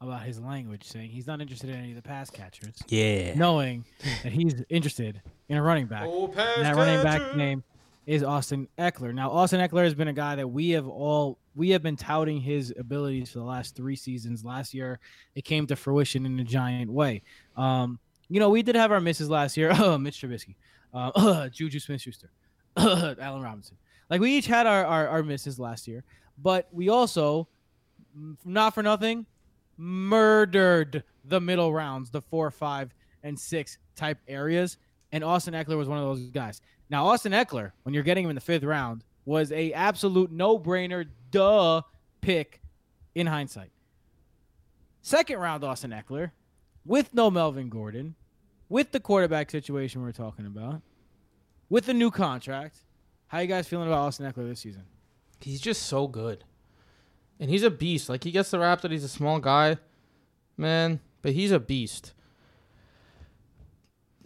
about 0.00 0.22
his 0.22 0.38
language, 0.38 0.84
saying 0.84 1.10
he's 1.10 1.26
not 1.26 1.40
interested 1.40 1.70
in 1.70 1.76
any 1.76 1.88
of 1.90 1.96
the 1.96 2.02
pass 2.02 2.30
catchers, 2.30 2.76
Yeah. 2.88 3.34
knowing 3.34 3.84
that 4.22 4.30
he's 4.32 4.62
interested 4.68 5.22
in 5.48 5.56
a 5.56 5.62
running 5.62 5.86
back. 5.86 6.04
Oh, 6.06 6.26
And 6.26 6.64
that 6.64 6.76
running 6.76 7.02
back 7.02 7.34
name 7.34 7.64
is 8.06 8.22
Austin 8.22 8.68
Ekeler. 8.78 9.12
Now, 9.12 9.30
Austin 9.30 9.60
Ekeler 9.60 9.82
has 9.82 9.94
been 9.94 10.08
a 10.08 10.12
guy 10.12 10.36
that 10.36 10.48
we 10.48 10.70
have 10.70 10.86
all 10.86 11.38
we 11.56 11.70
have 11.70 11.82
been 11.82 11.96
touting 11.96 12.40
his 12.40 12.72
abilities 12.78 13.30
for 13.30 13.40
the 13.40 13.44
last 13.44 13.74
three 13.74 13.96
seasons. 13.96 14.44
Last 14.44 14.72
year, 14.72 15.00
it 15.34 15.44
came 15.44 15.66
to 15.66 15.76
fruition 15.76 16.24
in 16.24 16.38
a 16.38 16.44
giant 16.44 16.90
way. 16.90 17.22
Um, 17.56 17.98
you 18.28 18.38
know, 18.38 18.50
we 18.50 18.62
did 18.62 18.76
have 18.76 18.92
our 18.92 19.00
misses 19.00 19.28
last 19.28 19.56
year. 19.56 19.70
Mitch 19.98 20.20
Trubisky, 20.20 20.54
uh, 20.94 21.48
Juju 21.52 21.80
Smith-Schuster, 21.80 22.30
Allen 22.76 23.42
Robinson. 23.42 23.76
Like 24.08 24.20
we 24.20 24.36
each 24.36 24.46
had 24.46 24.66
our, 24.66 24.84
our 24.84 25.08
our 25.08 25.22
misses 25.24 25.58
last 25.58 25.88
year, 25.88 26.04
but 26.38 26.68
we 26.70 26.88
also, 26.88 27.48
mm, 28.16 28.36
not 28.44 28.72
for 28.72 28.84
nothing, 28.84 29.26
murdered 29.76 31.02
the 31.24 31.40
middle 31.40 31.72
rounds, 31.72 32.10
the 32.10 32.22
four, 32.22 32.52
five, 32.52 32.94
and 33.24 33.38
six 33.38 33.78
type 33.96 34.18
areas. 34.28 34.78
And 35.12 35.24
Austin 35.24 35.54
Ekeler 35.54 35.76
was 35.76 35.88
one 35.88 35.98
of 35.98 36.04
those 36.04 36.30
guys. 36.30 36.60
Now, 36.88 37.06
Austin 37.06 37.32
Ekeler, 37.32 37.72
when 37.82 37.94
you're 37.94 38.02
getting 38.04 38.24
him 38.24 38.30
in 38.30 38.36
the 38.36 38.40
fifth 38.40 38.62
round, 38.62 39.04
was 39.24 39.50
a 39.50 39.72
absolute 39.72 40.30
no-brainer, 40.30 41.06
duh 41.30 41.82
pick 42.20 42.60
in 43.14 43.26
hindsight. 43.26 43.70
Second 45.02 45.38
round, 45.38 45.64
Austin 45.64 45.90
Ekeler, 45.90 46.30
with 46.84 47.12
no 47.12 47.30
Melvin 47.30 47.68
Gordon, 47.68 48.14
with 48.68 48.92
the 48.92 49.00
quarterback 49.00 49.50
situation 49.50 50.02
we're 50.02 50.12
talking 50.12 50.46
about, 50.46 50.82
with 51.68 51.86
the 51.86 51.94
new 51.94 52.10
contract. 52.10 52.78
How 53.28 53.40
you 53.40 53.48
guys 53.48 53.66
feeling 53.66 53.88
about 53.88 54.06
Austin 54.06 54.30
Ekeler 54.30 54.48
this 54.48 54.60
season? 54.60 54.84
He's 55.40 55.60
just 55.60 55.82
so 55.82 56.06
good. 56.06 56.44
And 57.40 57.50
he's 57.50 57.64
a 57.64 57.70
beast. 57.70 58.08
Like 58.08 58.24
he 58.24 58.30
gets 58.30 58.50
the 58.50 58.58
rap 58.58 58.80
that 58.82 58.90
he's 58.90 59.04
a 59.04 59.08
small 59.08 59.40
guy, 59.40 59.78
man, 60.56 61.00
but 61.22 61.32
he's 61.32 61.50
a 61.50 61.60
beast. 61.60 62.14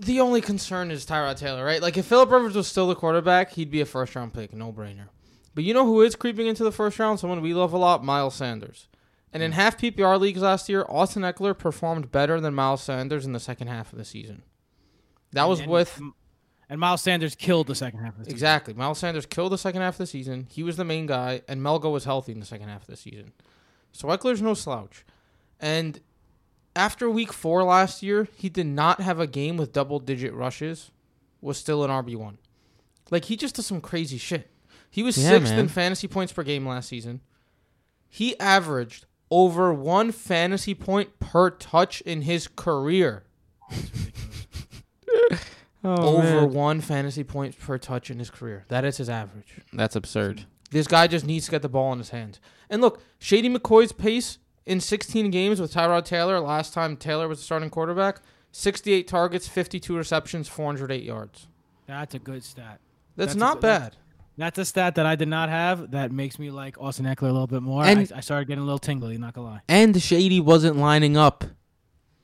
The 0.01 0.21
only 0.21 0.41
concern 0.41 0.91
is 0.91 1.05
Tyrod 1.05 1.37
Taylor, 1.37 1.65
right? 1.65 1.83
Like 1.83 1.97
if 1.99 2.07
Philip 2.07 2.31
Rivers 2.31 2.55
was 2.55 2.67
still 2.67 2.89
the 2.89 2.95
quarterback, 2.95 3.53
he'd 3.53 3.71
be 3.71 3.81
a 3.81 3.87
first 3.87 4.17
round 4.17 4.33
pick, 4.33 4.53
no 4.55 4.73
brainer. 4.73 5.09
But 5.55 5.65
you 5.65 5.75
know 5.75 5.85
who 5.85 6.01
is 6.01 6.17
creeping 6.17 6.47
into 6.47 6.65
the 6.65 6.73
first 6.73 6.99
round? 6.99 7.21
Someone 7.21 7.43
we 7.43 7.53
love 7.53 7.73
a 7.73 7.79
lot, 7.79 8.05
Miles 8.05 8.35
Sanders. 8.35 8.89
And 9.33 9.43
in 9.43 9.53
hmm. 9.53 9.57
half 9.57 9.79
PPR 9.79 10.19
leagues 10.19 10.41
last 10.41 10.69
year, 10.69 10.87
Austin 10.89 11.23
Ekeler 11.23 11.57
performed 11.57 12.11
better 12.11 12.41
than 12.41 12.55
Miles 12.55 12.83
Sanders 12.83 13.27
in 13.27 13.33
the 13.33 13.41
second 13.41 13.69
half 13.69 13.93
of 13.93 13.99
the 13.99 14.05
season. 14.05 14.43
That 15.33 15.49
was 15.49 15.61
And- 15.61 15.71
with 15.71 16.01
and 16.71 16.79
Miles 16.79 17.03
Sanders 17.03 17.35
killed 17.35 17.67
the 17.67 17.75
second 17.75 17.99
half 17.99 18.13
of 18.13 18.19
the 18.21 18.25
season. 18.27 18.37
Exactly. 18.37 18.75
Miles 18.75 18.99
Sanders 19.01 19.27
killed 19.27 19.51
the 19.51 19.59
second 19.59 19.83
half 19.83 19.95
of 19.95 19.99
the 19.99 20.07
season. 20.07 20.47
He 20.49 20.63
was 20.63 20.77
the 20.77 20.85
main 20.85 21.07
guy, 21.07 21.43
and 21.49 21.61
Melgo 21.61 21.93
was 21.93 22.05
healthy 22.05 22.31
in 22.31 22.39
the 22.39 22.47
second 22.47 22.69
half 22.69 22.83
of 22.83 22.87
the 22.87 22.97
season. 22.97 23.33
So 23.91 24.07
Ekeler's 24.07 24.41
no 24.41 24.55
slouch. 24.55 25.05
And 25.59 26.01
after 26.77 27.09
week 27.11 27.33
four 27.33 27.63
last 27.65 28.03
year, 28.03 28.29
he 28.37 28.49
did 28.49 28.67
not 28.67 29.01
have 29.01 29.19
a 29.21 29.27
game 29.27 29.57
with 29.57 29.73
double 29.73 29.99
digit 29.99 30.33
rushes, 30.35 30.91
was 31.41 31.59
still 31.59 31.85
an 31.85 31.91
RB1. 31.91 32.37
Like, 33.11 33.25
he 33.27 33.37
just 33.37 33.57
does 33.57 33.67
some 33.67 33.81
crazy 33.81 34.19
shit. 34.19 34.51
He 34.91 35.03
was 35.03 35.17
Yeah, 35.19 35.31
sixth 35.31 35.51
man. 35.51 35.59
in 35.61 35.69
fantasy 35.69 36.09
points 36.09 36.33
per 36.33 36.43
game 36.43 36.67
last 36.67 36.89
season. 36.89 37.21
He 38.09 38.39
averaged 38.41 39.07
over 39.31 39.73
one 39.73 40.11
fantasy 40.13 40.75
point 40.75 41.19
per 41.21 41.51
touch 41.51 42.01
in 42.03 42.23
his 42.23 42.49
career. 42.49 43.25
Oh, 45.83 46.19
over 46.19 46.45
one 46.47 46.83
fantasy 46.83 47.25
point 47.25 47.59
per 47.59 47.79
touch 47.79 48.11
in 48.11 48.19
his 48.19 48.29
career. 48.29 48.67
That 48.69 48.85
is 48.85 48.99
his 48.99 49.09
average. 49.09 49.61
That's 49.73 49.97
absurd. 49.97 50.45
This 50.71 50.87
guy 50.87 51.07
just 51.07 51.25
needs 51.25 51.47
to 51.47 51.51
get 51.51 51.63
the 51.63 51.71
ball 51.71 51.91
in 51.95 51.99
his 51.99 52.11
hands. 52.11 52.39
And 52.69 52.83
look, 52.83 53.03
Shady 53.19 53.49
McCoy's 53.49 53.93
pace 53.93 54.37
in 54.71 54.81
16 54.81 55.31
games 55.31 55.61
with 55.61 55.75
Tyrod 55.75 56.05
Taylor, 56.05 56.39
last 56.39 56.73
time 56.73 56.97
Taylor 56.97 57.27
was 57.27 57.39
the 57.39 57.45
starting 57.45 57.71
quarterback, 57.71 58.21
68 58.53 59.09
targets, 59.09 59.49
52 59.49 59.97
receptions, 59.97 60.49
408 60.49 61.03
yards. 61.03 61.49
That's 61.87 62.15
a 62.15 62.21
good 62.21 62.45
stat. 62.45 62.79
That's, 63.17 63.33
That's 63.33 63.35
not 63.35 63.55
good- 63.57 63.63
bad. 63.63 63.97
That's 64.37 64.59
a 64.59 64.65
stat 64.65 64.95
that 64.95 65.05
I 65.05 65.17
did 65.17 65.29
not 65.29 65.49
have. 65.51 65.91
That 65.91 66.13
makes 66.13 66.39
me 66.39 66.51
like 66.51 66.81
Austin 66.81 67.05
Ekeler 67.05 67.23
a 67.29 67.33
little 67.33 67.47
bit 67.49 67.63
more. 67.63 67.85
And- 67.85 68.11
I, 68.15 68.19
I 68.19 68.21
started 68.21 68.47
getting 68.47 68.63
a 68.63 68.65
little 68.65 68.79
tingly. 68.79 69.19
Not 69.19 69.35
gonna 69.35 69.49
lie. 69.49 69.61
And 69.69 70.01
Shady 70.01 70.41
wasn't 70.41 70.77
lining 70.77 71.17
up 71.17 71.45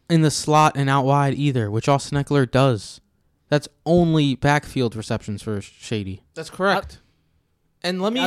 in 0.09 0.23
the 0.23 0.31
slot 0.31 0.77
and 0.77 0.89
out 0.89 1.05
wide 1.05 1.35
either, 1.35 1.69
which 1.71 1.89
Austin 1.89 2.17
Ekeler 2.17 2.49
does. 2.51 3.01
That's 3.49 3.69
only 3.85 4.35
backfield 4.37 4.95
receptions 4.97 5.43
for 5.43 5.61
Shady. 5.61 6.23
That's 6.35 6.49
correct. 6.49 7.01
and 7.83 8.01
let 8.01 8.13
me 8.13 8.21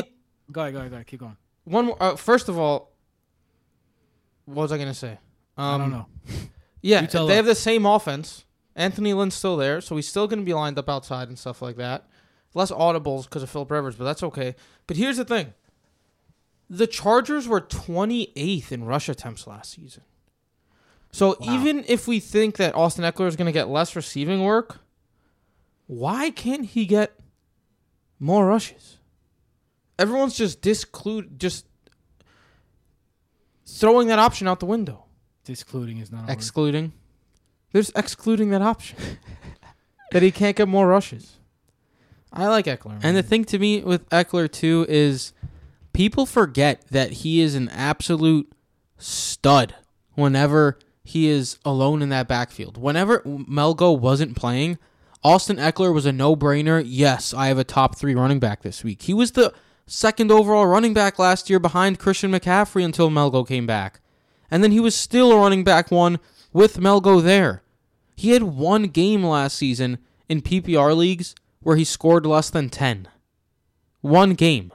Go 0.51 0.62
ahead, 0.62 0.73
go 0.73 0.79
ahead, 0.82 0.91
go 0.91 0.95
ahead. 0.95 1.08
Keep 1.08 1.21
going. 1.21 1.38
one 1.63 1.86
more. 1.86 1.97
Uh, 2.03 2.15
first 2.15 2.47
of 2.49 2.60
all, 2.60 2.91
what 4.53 4.63
was 4.63 4.71
I 4.71 4.77
gonna 4.77 4.93
say? 4.93 5.17
Um, 5.57 5.65
I 5.75 5.77
don't 5.77 5.91
know. 5.91 6.05
Yeah, 6.81 7.01
they 7.05 7.17
us. 7.19 7.29
have 7.31 7.45
the 7.45 7.55
same 7.55 7.85
offense. 7.85 8.45
Anthony 8.73 9.13
Lynn's 9.13 9.33
still 9.35 9.57
there, 9.57 9.81
so 9.81 9.97
he's 9.97 10.07
still 10.07 10.27
going 10.27 10.39
to 10.39 10.45
be 10.45 10.53
lined 10.53 10.79
up 10.79 10.88
outside 10.88 11.27
and 11.27 11.38
stuff 11.38 11.62
like 11.62 11.75
that. 11.75 12.07
Less 12.53 12.71
audibles 12.71 13.23
because 13.25 13.43
of 13.43 13.49
Philip 13.49 13.69
Rivers, 13.69 13.95
but 13.97 14.05
that's 14.05 14.23
okay. 14.23 14.55
But 14.88 14.95
here's 14.95 15.17
the 15.17 15.25
thing: 15.25 15.53
the 16.69 16.88
Chargers 16.88 17.49
were 17.49 17.59
28th 17.59 18.71
in 18.71 18.85
rush 18.85 19.09
attempts 19.09 19.45
last 19.45 19.71
season. 19.73 20.03
So 21.12 21.35
Wow. 21.41 21.53
even 21.59 21.83
if 21.89 22.07
we 22.07 22.21
think 22.21 22.55
that 22.55 22.75
Austin 22.75 23.03
Ekeler 23.03 23.27
is 23.27 23.35
going 23.35 23.47
to 23.47 23.51
get 23.51 23.67
less 23.67 23.93
receiving 23.93 24.43
work, 24.45 24.79
why 25.88 26.29
can't 26.29 26.63
he 26.65 26.85
get 26.85 27.19
more 28.19 28.45
rushes? 28.45 28.99
Everyone's 29.97 30.38
just 30.38 30.62
disclude, 30.62 31.38
just 31.39 31.65
throwing 33.77 34.08
that 34.08 34.19
option 34.19 34.47
out 34.47 34.60
the 34.60 34.65
window. 34.65 35.05
Discluding 35.45 35.97
is 35.97 36.12
not 36.12 36.23
a 36.23 36.27
word. 36.27 36.32
Excluding. 36.32 36.93
They're 37.71 37.84
excluding 37.95 38.49
that 38.49 38.62
option. 38.62 38.97
that 40.12 40.23
he 40.23 40.32
can't 40.32 40.55
get 40.55 40.67
more 40.67 40.88
rushes. 40.88 41.38
I 42.32 42.47
like 42.47 42.65
Ekeler. 42.65 42.99
And 43.01 43.17
the 43.17 43.23
thing 43.23 43.45
to 43.45 43.60
me 43.60 43.82
with 43.82 44.08
Ekeler 44.10 44.51
too 44.51 44.86
is 44.88 45.34
people 45.93 46.25
forget 46.25 46.88
that 46.91 47.12
he 47.12 47.41
is 47.41 47.55
an 47.55 47.69
absolute 47.69 48.51
stud 48.97 49.75
whenever 50.13 50.77
he 51.03 51.27
is 51.27 51.58
alone 51.65 52.01
in 52.01 52.10
that 52.10 52.27
backfield. 52.27 52.77
Whenever 52.77 53.19
Melgo 53.21 53.97
wasn't 53.97 54.36
playing, 54.36 54.77
Austin 55.23 55.58
Ekeler 55.58 55.93
was 55.93 56.05
a 56.05 56.12
no-brainer. 56.12 56.84
Yes, 56.86 57.34
I 57.34 57.47
have 57.47 57.58
a 57.58 57.63
top 57.63 57.97
3 57.97 58.13
running 58.13 58.39
back 58.39 58.62
this 58.62 58.84
week. 58.84 59.01
He 59.01 59.13
was 59.13 59.32
the 59.32 59.53
second 59.89 60.32
overall 60.32 60.67
running 60.67 60.93
back 60.93 61.19
last 61.19 61.49
year 61.49 61.60
behind 61.60 61.99
Christian 61.99 62.32
McCaffrey 62.32 62.86
until 62.86 63.10
Melgo 63.10 63.47
came 63.47 63.65
back. 63.65 63.99
And 64.52 64.63
then 64.63 64.71
he 64.71 64.80
was 64.80 64.95
still 64.95 65.32
a 65.32 65.38
running 65.38 65.63
back 65.63 65.91
one 65.91 66.19
with 66.54 66.78
Melgo 66.78 67.21
there. 67.21 67.63
He 68.15 68.32
had 68.32 68.43
one 68.43 68.84
game 68.84 69.23
last 69.23 69.58
season 69.58 69.97
in 70.28 70.41
PPR 70.41 70.95
leagues 70.95 71.36
where 71.62 71.75
he 71.75 71.84
scored 71.84 72.25
less 72.25 72.49
than 72.49 72.69
10. 72.69 73.08
One 74.02 74.34
game. 74.34 74.71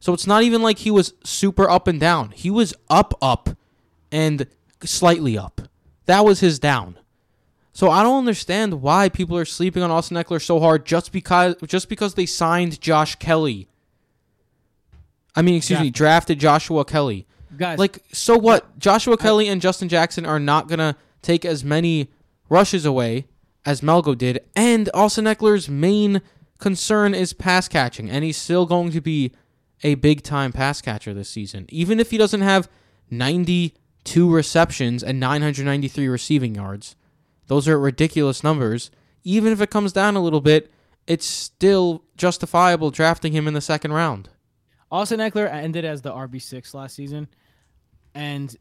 So 0.00 0.12
it's 0.12 0.26
not 0.26 0.42
even 0.42 0.62
like 0.62 0.78
he 0.78 0.90
was 0.90 1.14
super 1.24 1.68
up 1.68 1.86
and 1.86 2.00
down. 2.00 2.30
He 2.30 2.50
was 2.50 2.74
up, 2.90 3.14
up, 3.22 3.50
and 4.10 4.46
slightly 4.82 5.38
up. 5.38 5.62
That 6.06 6.24
was 6.24 6.40
his 6.40 6.58
down. 6.58 6.98
So 7.72 7.88
I 7.88 8.02
don't 8.02 8.18
understand 8.18 8.82
why 8.82 9.08
people 9.08 9.36
are 9.38 9.44
sleeping 9.44 9.82
on 9.82 9.90
Austin 9.90 10.16
Ekeler 10.16 10.42
so 10.42 10.60
hard 10.60 10.84
just 10.84 11.10
because 11.10 11.54
just 11.66 11.88
because 11.88 12.14
they 12.14 12.26
signed 12.26 12.80
Josh 12.80 13.14
Kelley. 13.14 13.68
I 15.34 15.42
mean, 15.42 15.56
excuse 15.56 15.80
me, 15.80 15.90
drafted 15.90 16.38
Joshua 16.38 16.84
Kelley. 16.84 17.26
Guys, 17.56 17.78
Like, 17.78 18.02
so 18.12 18.36
what? 18.36 18.78
Joshua 18.78 19.16
Kelley 19.16 19.48
and 19.48 19.60
Justin 19.60 19.88
Jackson 19.88 20.24
are 20.26 20.38
not 20.40 20.68
gonna 20.68 20.96
take 21.22 21.44
as 21.44 21.62
many 21.64 22.08
rushes 22.48 22.84
away 22.84 23.26
as 23.64 23.80
Melgo 23.80 24.16
did, 24.16 24.40
and 24.56 24.90
Austin 24.92 25.24
Ekeler's 25.26 25.68
main 25.68 26.20
concern 26.58 27.14
is 27.14 27.32
pass 27.32 27.68
catching, 27.68 28.10
and 28.10 28.24
he's 28.24 28.36
still 28.36 28.66
going 28.66 28.90
to 28.92 29.00
be 29.00 29.32
a 29.82 29.94
big 29.96 30.22
time 30.22 30.52
pass 30.52 30.80
catcher 30.80 31.12
this 31.14 31.28
season, 31.28 31.66
even 31.68 31.98
if 32.00 32.10
he 32.10 32.18
doesn't 32.18 32.40
have 32.40 32.68
92 33.10 34.32
receptions 34.32 35.02
and 35.02 35.20
993 35.20 36.08
receiving 36.08 36.54
yards. 36.54 36.96
Those 37.46 37.68
are 37.68 37.78
ridiculous 37.78 38.42
numbers. 38.42 38.90
Even 39.24 39.52
if 39.52 39.60
it 39.60 39.70
comes 39.70 39.92
down 39.92 40.16
a 40.16 40.22
little 40.22 40.40
bit, 40.40 40.70
it's 41.06 41.26
still 41.26 42.04
justifiable 42.16 42.90
drafting 42.90 43.32
him 43.32 43.46
in 43.46 43.54
the 43.54 43.60
second 43.60 43.92
round. 43.92 44.28
Austin 44.92 45.20
Ekeler 45.20 45.50
ended 45.50 45.86
as 45.86 46.02
the 46.02 46.12
RB 46.12 46.40
six 46.40 46.74
last 46.74 46.94
season, 46.94 47.26
and 48.14 48.54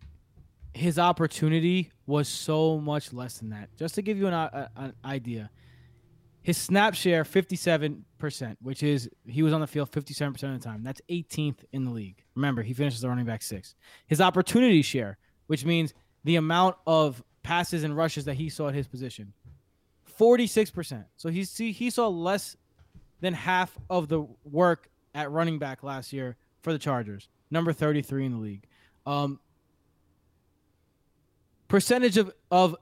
his 0.74 0.98
opportunity 0.98 1.91
was 2.08 2.30
so 2.30 2.80
much 2.80 3.12
less 3.12 3.39
than 3.39 3.50
that. 3.50 3.70
Just 3.78 3.96
to 3.96 4.02
give 4.02 4.17
you 4.17 4.28
an, 4.28 4.34
uh, 4.34 4.70
an 4.78 4.94
idea, 5.04 5.50
His 6.41 6.58
snap 6.58 6.96
share 6.96 7.24
57%, 7.26 8.56
which 8.62 8.82
is 8.82 9.10
he 9.28 9.44
was 9.44 9.54
on 9.54 9.62
the 9.62 9.67
field 9.67 9.91
57% 9.91 10.30
of 10.30 10.39
the 10.39 10.60
time. 10.60 10.84
That's 10.84 11.02
18th 11.10 11.60
in 11.74 11.84
the 11.84 11.91
league. 11.91 12.24
Remember, 12.36 12.63
he 12.63 12.74
finishes 12.74 13.02
the 13.02 13.10
running 13.10 13.26
back 13.26 13.41
6. 13.44 13.76
His 14.08 14.22
opportunity 14.22 14.82
share, 14.82 15.17
which 15.48 15.65
means 15.65 15.94
the 16.24 16.38
amount 16.38 16.78
of 16.88 17.22
passes 17.44 17.84
and 17.84 17.96
rushes 17.96 18.26
that 18.26 18.36
he 18.36 18.50
saw 18.50 18.70
at 18.70 18.74
his 18.74 18.88
position. 18.88 19.34
46%. 20.17 21.06
So 21.17 21.30
he 21.30 21.44
see 21.44 21.74
he 21.74 21.89
saw 21.89 22.08
less 22.08 22.56
than 23.20 23.34
half 23.34 23.78
of 23.89 24.08
the 24.08 24.26
work 24.44 24.91
at 25.13 25.32
running 25.32 25.60
back 25.60 25.84
last 25.84 26.13
year 26.13 26.38
for 26.62 26.71
the 26.71 26.80
Chargers. 26.80 27.30
Number 27.50 27.74
33 27.74 28.26
in 28.26 28.32
the 28.34 28.38
league. 28.38 28.67
Um, 29.06 29.39
percentage 31.67 32.17
of, 32.17 32.32
of 32.50 32.76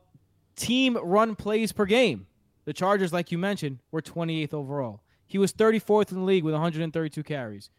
team 0.55 0.97
run 1.01 1.35
plays 1.35 1.71
per 1.71 1.85
game. 1.85 2.27
The 2.65 2.73
Chargers, 2.73 3.11
like 3.11 3.31
you 3.31 3.37
mentioned, 3.37 3.79
were 3.91 4.01
28th 4.01 4.53
overall. 4.53 5.01
He 5.25 5.37
was 5.37 5.53
34th 5.53 6.11
in 6.11 6.19
the 6.19 6.23
league 6.23 6.43
with 6.43 6.53
132 6.53 7.23
carries. 7.23 7.69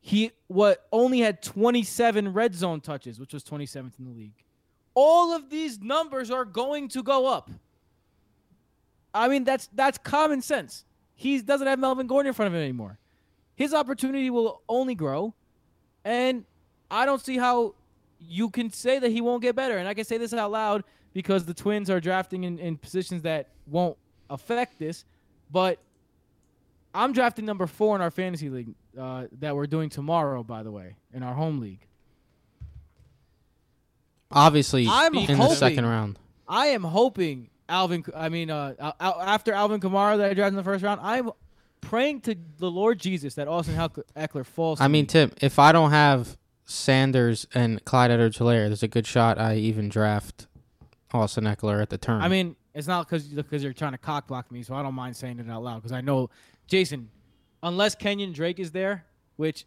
He 0.00 0.32
what 0.46 0.86
only 0.92 1.20
had 1.20 1.42
27 1.42 2.32
red 2.32 2.54
zone 2.54 2.80
touches, 2.80 3.20
which 3.20 3.34
was 3.34 3.44
27th 3.44 3.98
in 3.98 4.06
the 4.06 4.10
league. 4.10 4.44
All 4.94 5.34
of 5.34 5.50
these 5.50 5.80
numbers 5.80 6.30
are 6.30 6.44
going 6.44 6.88
to 6.88 7.02
go 7.02 7.26
up. 7.26 7.50
I 9.12 9.28
mean, 9.28 9.44
that's 9.44 9.68
that's 9.74 9.98
common 9.98 10.40
sense. 10.40 10.84
He 11.20 11.38
doesn't 11.42 11.66
have 11.66 11.78
Melvin 11.78 12.06
Gordon 12.06 12.28
in 12.28 12.32
front 12.32 12.46
of 12.46 12.54
him 12.54 12.62
anymore. 12.62 12.98
His 13.54 13.74
opportunity 13.74 14.30
will 14.30 14.62
only 14.70 14.94
grow, 14.94 15.34
and 16.02 16.46
I 16.90 17.04
don't 17.04 17.20
see 17.20 17.36
how 17.36 17.74
you 18.18 18.48
can 18.48 18.70
say 18.70 18.98
that 18.98 19.10
he 19.10 19.20
won't 19.20 19.42
get 19.42 19.54
better. 19.54 19.76
And 19.76 19.86
I 19.86 19.92
can 19.92 20.06
say 20.06 20.16
this 20.16 20.32
out 20.32 20.50
loud 20.50 20.82
because 21.12 21.44
the 21.44 21.52
Twins 21.52 21.90
are 21.90 22.00
drafting 22.00 22.44
in, 22.44 22.58
in 22.58 22.78
positions 22.78 23.20
that 23.24 23.50
won't 23.66 23.98
affect 24.30 24.78
this. 24.78 25.04
But 25.50 25.78
I'm 26.94 27.12
drafting 27.12 27.44
number 27.44 27.66
four 27.66 27.94
in 27.96 28.00
our 28.00 28.10
fantasy 28.10 28.48
league 28.48 28.74
uh, 28.98 29.26
that 29.40 29.54
we're 29.54 29.66
doing 29.66 29.90
tomorrow, 29.90 30.42
by 30.42 30.62
the 30.62 30.70
way, 30.70 30.96
in 31.12 31.22
our 31.22 31.34
home 31.34 31.60
league. 31.60 31.86
Obviously, 34.30 34.86
I'm 34.88 35.14
in 35.14 35.36
the 35.36 35.54
second 35.54 35.84
round. 35.84 36.18
I 36.48 36.68
am 36.68 36.82
hoping 36.82 37.50
Alvin. 37.70 38.04
I 38.14 38.28
mean, 38.28 38.50
uh, 38.50 38.92
after 39.00 39.52
Alvin 39.52 39.80
Kamara 39.80 40.18
that 40.18 40.30
I 40.30 40.34
drafted 40.34 40.54
in 40.54 40.56
the 40.56 40.64
first 40.64 40.84
round, 40.84 41.00
I'm 41.02 41.30
praying 41.80 42.20
to 42.22 42.36
the 42.58 42.70
Lord 42.70 42.98
Jesus 42.98 43.34
that 43.34 43.48
Austin 43.48 43.76
Ekeler 43.76 44.44
falls. 44.44 44.80
I 44.80 44.88
mean, 44.88 45.04
me. 45.04 45.06
Tim, 45.06 45.32
if 45.40 45.58
I 45.58 45.72
don't 45.72 45.90
have 45.90 46.36
Sanders 46.64 47.46
and 47.54 47.82
Clyde 47.84 48.10
Edwards-Helaire, 48.10 48.68
there's 48.68 48.82
a 48.82 48.88
good 48.88 49.06
shot 49.06 49.38
I 49.38 49.56
even 49.56 49.88
draft 49.88 50.46
Austin 51.12 51.44
Ekeler 51.44 51.80
at 51.80 51.90
the 51.90 51.98
turn. 51.98 52.20
I 52.20 52.28
mean, 52.28 52.56
it's 52.74 52.86
not 52.86 53.08
because 53.08 53.24
because 53.24 53.62
you're 53.62 53.72
trying 53.72 53.92
to 53.92 53.98
cock 53.98 54.26
block 54.28 54.50
me, 54.52 54.62
so 54.62 54.74
I 54.74 54.82
don't 54.82 54.94
mind 54.94 55.16
saying 55.16 55.38
it 55.38 55.48
out 55.50 55.62
loud 55.62 55.76
because 55.76 55.92
I 55.92 56.00
know 56.00 56.30
Jason, 56.66 57.08
unless 57.62 57.94
Kenyon 57.94 58.32
Drake 58.32 58.60
is 58.60 58.72
there, 58.72 59.06
which 59.36 59.64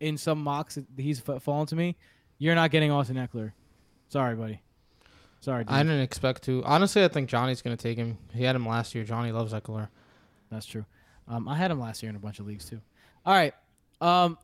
in 0.00 0.16
some 0.16 0.42
mocks 0.42 0.78
he's 0.96 1.20
fallen 1.20 1.66
to 1.66 1.76
me, 1.76 1.96
you're 2.38 2.54
not 2.54 2.70
getting 2.70 2.90
Austin 2.90 3.16
Ekeler. 3.16 3.52
Sorry, 4.08 4.34
buddy. 4.36 4.60
Sorry, 5.46 5.62
dude. 5.62 5.72
I 5.72 5.84
didn't 5.84 6.00
expect 6.00 6.42
to. 6.46 6.60
Honestly, 6.64 7.04
I 7.04 7.08
think 7.08 7.28
Johnny's 7.28 7.62
gonna 7.62 7.76
take 7.76 7.96
him. 7.96 8.18
He 8.34 8.42
had 8.42 8.56
him 8.56 8.66
last 8.66 8.96
year. 8.96 9.04
Johnny 9.04 9.30
loves 9.30 9.52
Ekeler. 9.52 9.86
That's 10.50 10.66
true. 10.66 10.84
Um, 11.28 11.46
I 11.46 11.54
had 11.54 11.70
him 11.70 11.78
last 11.78 12.02
year 12.02 12.10
in 12.10 12.16
a 12.16 12.18
bunch 12.18 12.40
of 12.40 12.48
leagues 12.48 12.64
too. 12.64 12.80
All 13.24 13.32
right. 13.32 13.54
Um, 14.00 14.38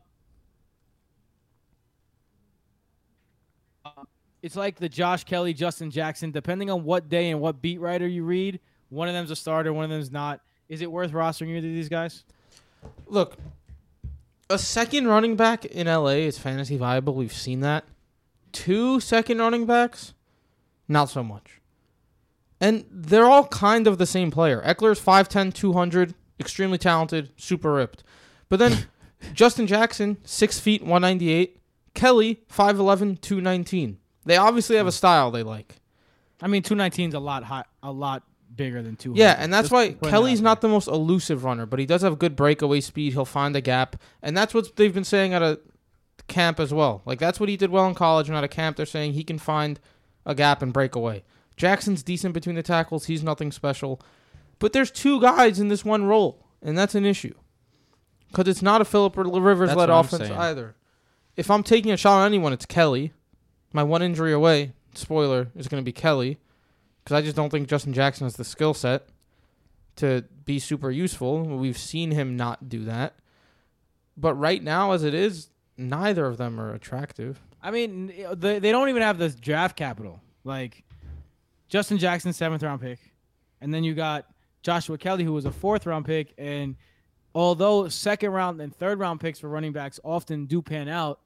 it's 4.41 4.55
like 4.55 4.77
the 4.77 4.87
Josh 4.87 5.25
Kelley, 5.25 5.53
Justin 5.53 5.91
Jackson. 5.91 6.31
Depending 6.31 6.69
on 6.69 6.85
what 6.85 7.09
day 7.09 7.31
and 7.31 7.41
what 7.41 7.61
beat 7.61 7.81
writer 7.81 8.07
you 8.07 8.23
read, 8.23 8.61
one 8.87 9.09
of 9.09 9.13
them's 9.13 9.29
a 9.29 9.35
starter, 9.35 9.73
one 9.73 9.83
of 9.83 9.89
them's 9.89 10.09
not. 10.09 10.39
Is 10.69 10.81
it 10.81 10.89
worth 10.89 11.11
rostering 11.11 11.49
either 11.49 11.67
of 11.67 11.73
these 11.73 11.89
guys? 11.89 12.23
Look, 13.07 13.35
a 14.49 14.57
second 14.57 15.09
running 15.09 15.35
back 15.35 15.65
in 15.65 15.87
LA 15.87 16.23
is 16.23 16.37
fantasy 16.37 16.77
viable. 16.77 17.13
We've 17.13 17.33
seen 17.33 17.59
that. 17.59 17.83
Two 18.53 19.01
second 19.01 19.39
running 19.39 19.65
backs, 19.65 20.13
not 20.87 21.09
so 21.09 21.23
much. 21.23 21.61
And 22.59 22.85
they're 22.89 23.25
all 23.25 23.47
kind 23.47 23.87
of 23.87 23.97
the 23.97 24.05
same 24.05 24.31
player. 24.31 24.61
Ekeler's 24.65 25.01
5'10, 25.01 25.53
200, 25.53 26.15
extremely 26.39 26.77
talented, 26.77 27.31
super 27.35 27.73
ripped. 27.73 28.03
But 28.47 28.59
then 28.59 28.85
Justin 29.33 29.67
Jackson, 29.67 30.17
6 30.23 30.59
feet, 30.59 30.81
198. 30.81 31.59
Kelley, 31.93 32.41
5'11, 32.51 33.19
219. 33.21 33.97
They 34.25 34.37
obviously 34.37 34.77
have 34.77 34.87
a 34.87 34.91
style 34.91 35.31
they 35.31 35.43
like. 35.43 35.75
I 36.41 36.47
mean, 36.47 36.61
two 36.61 36.75
nineteen 36.75 37.09
is 37.09 37.15
a 37.15 37.19
lot 37.19 37.43
high, 37.43 37.63
a 37.81 37.91
lot 37.91 38.23
bigger 38.53 38.81
than 38.81 38.95
two. 38.95 39.13
Yeah, 39.15 39.35
and 39.37 39.51
that's 39.53 39.71
why 39.71 39.93
Kelley's 39.93 40.39
that 40.39 40.43
not 40.43 40.61
the 40.61 40.67
most 40.67 40.87
elusive 40.87 41.43
runner, 41.43 41.65
but 41.65 41.79
he 41.79 41.85
does 41.85 42.01
have 42.01 42.19
good 42.19 42.35
breakaway 42.35 42.81
speed. 42.81 43.13
He'll 43.13 43.25
find 43.25 43.55
a 43.55 43.61
gap, 43.61 43.95
and 44.21 44.35
that's 44.35 44.53
what 44.53 44.75
they've 44.75 44.93
been 44.93 45.03
saying 45.05 45.33
at 45.33 45.41
a 45.41 45.59
camp 46.27 46.59
as 46.59 46.73
well. 46.73 47.01
Like 47.05 47.19
that's 47.19 47.39
what 47.39 47.49
he 47.49 47.57
did 47.57 47.69
well 47.69 47.87
in 47.87 47.95
college 47.95 48.27
and 48.27 48.37
at 48.37 48.43
a 48.43 48.49
camp. 48.49 48.77
They're 48.77 48.85
saying 48.85 49.13
he 49.13 49.23
can 49.23 49.39
find 49.39 49.79
a 50.25 50.35
gap 50.35 50.61
and 50.61 50.73
break 50.73 50.95
away. 50.95 51.23
Jackson's 51.55 52.03
decent 52.03 52.33
between 52.33 52.55
the 52.55 52.63
tackles. 52.63 53.05
He's 53.05 53.23
nothing 53.23 53.51
special, 53.51 54.01
but 54.59 54.73
there's 54.73 54.91
two 54.91 55.21
guys 55.21 55.59
in 55.59 55.67
this 55.67 55.85
one 55.85 56.05
role, 56.05 56.45
and 56.61 56.77
that's 56.77 56.95
an 56.95 57.05
issue 57.05 57.33
because 58.29 58.47
it's 58.47 58.61
not 58.61 58.81
a 58.81 58.85
Philip 58.85 59.15
Rivers 59.15 59.75
led 59.75 59.89
offense 59.89 60.29
either. 60.31 60.75
If 61.35 61.51
I'm 61.51 61.63
taking 61.63 61.91
a 61.91 61.97
shot 61.97 62.19
on 62.19 62.25
anyone, 62.25 62.53
it's 62.53 62.65
Kelley. 62.65 63.13
My 63.71 63.83
one 63.83 64.01
injury 64.01 64.33
away, 64.33 64.73
spoiler, 64.93 65.49
is 65.55 65.67
going 65.67 65.81
to 65.81 65.85
be 65.85 65.91
Kelley 65.91 66.37
because 67.03 67.15
I 67.15 67.21
just 67.21 67.35
don't 67.35 67.49
think 67.49 67.67
Justin 67.67 67.93
Jackson 67.93 68.25
has 68.25 68.35
the 68.35 68.43
skill 68.43 68.73
set 68.73 69.07
to 69.97 70.23
be 70.45 70.59
super 70.59 70.89
useful. 70.91 71.43
We've 71.43 71.77
seen 71.77 72.11
him 72.11 72.35
not 72.35 72.69
do 72.69 72.83
that. 72.85 73.15
But 74.15 74.35
right 74.35 74.63
now, 74.63 74.91
as 74.91 75.03
it 75.03 75.13
is, 75.13 75.49
neither 75.77 76.25
of 76.25 76.37
them 76.37 76.59
are 76.59 76.73
attractive. 76.73 77.41
I 77.63 77.71
mean, 77.71 78.13
eh, 78.15 78.35
they, 78.35 78.59
they 78.59 78.71
don't 78.71 78.89
even 78.89 79.01
have 79.01 79.17
the 79.17 79.29
draft 79.29 79.77
capital. 79.77 80.19
Like 80.43 80.83
Justin 81.69 81.97
Jackson, 81.97 82.33
seventh 82.33 82.61
round 82.61 82.81
pick, 82.81 82.99
and 83.61 83.73
then 83.73 83.85
you 83.85 83.95
got 83.95 84.25
Joshua 84.61 84.97
Kelley, 84.97 85.23
who 85.23 85.31
was 85.31 85.45
a 85.45 85.51
fourth 85.51 85.85
round 85.85 86.05
pick. 86.05 86.33
And 86.37 86.75
although 87.33 87.87
second 87.87 88.31
round 88.31 88.59
and 88.59 88.75
third 88.75 88.99
round 88.99 89.21
picks 89.21 89.39
for 89.39 89.47
running 89.47 89.71
backs 89.71 90.01
often 90.03 90.45
do 90.45 90.61
pan 90.61 90.89
out, 90.89 91.21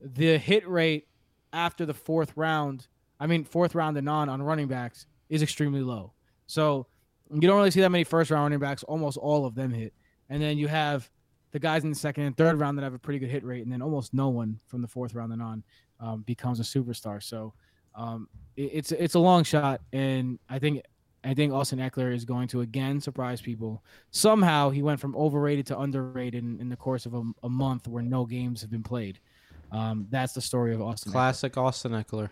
the 0.00 0.38
hit 0.38 0.66
rate 0.68 1.08
after 1.52 1.84
the 1.84 1.92
fourth 1.92 2.32
round, 2.36 2.86
I 3.18 3.26
mean 3.26 3.44
fourth 3.44 3.74
round 3.74 3.98
and 3.98 4.08
on 4.08 4.28
on 4.28 4.40
running 4.40 4.68
backs 4.68 5.06
is 5.28 5.42
extremely 5.42 5.80
low. 5.80 6.12
So 6.46 6.86
you 7.32 7.40
don't 7.40 7.56
really 7.56 7.72
see 7.72 7.80
that 7.80 7.90
many 7.90 8.04
first 8.04 8.30
round 8.30 8.44
running 8.44 8.60
backs. 8.60 8.84
Almost 8.84 9.18
all 9.18 9.44
of 9.44 9.56
them 9.56 9.72
hit, 9.72 9.92
and 10.28 10.40
then 10.40 10.58
you 10.58 10.68
have 10.68 11.10
the 11.52 11.58
guys 11.58 11.84
in 11.84 11.90
the 11.90 11.96
second 11.96 12.24
and 12.24 12.36
third 12.36 12.58
round 12.58 12.78
that 12.78 12.82
have 12.82 12.94
a 12.94 12.98
pretty 12.98 13.18
good 13.18 13.30
hit 13.30 13.44
rate, 13.44 13.62
and 13.62 13.72
then 13.72 13.82
almost 13.82 14.14
no 14.14 14.28
one 14.28 14.58
from 14.66 14.82
the 14.82 14.88
fourth 14.88 15.14
round 15.14 15.32
and 15.32 15.42
on 15.42 15.64
um, 15.98 16.22
becomes 16.22 16.60
a 16.60 16.62
superstar. 16.62 17.22
So 17.22 17.54
um, 17.94 18.28
it, 18.56 18.70
it's 18.74 18.92
it's 18.92 19.14
a 19.14 19.18
long 19.18 19.44
shot, 19.44 19.80
and 19.92 20.38
I 20.48 20.58
think 20.58 20.82
I 21.24 21.34
think 21.34 21.52
Austin 21.52 21.78
Ekeler 21.78 22.14
is 22.14 22.24
going 22.24 22.48
to 22.48 22.60
again 22.60 23.00
surprise 23.00 23.40
people. 23.40 23.84
Somehow 24.10 24.70
he 24.70 24.82
went 24.82 25.00
from 25.00 25.14
overrated 25.16 25.66
to 25.66 25.78
underrated 25.78 26.42
in, 26.42 26.60
in 26.60 26.68
the 26.68 26.76
course 26.76 27.06
of 27.06 27.14
a, 27.14 27.22
a 27.42 27.48
month 27.48 27.88
where 27.88 28.02
no 28.02 28.24
games 28.24 28.60
have 28.60 28.70
been 28.70 28.82
played. 28.82 29.18
Um, 29.72 30.06
that's 30.10 30.32
the 30.32 30.40
story 30.40 30.74
of 30.74 30.80
Austin. 30.80 31.10
Ekeler. 31.10 31.14
Classic 31.14 31.56
Austin 31.56 31.92
Ekeler. 31.92 32.30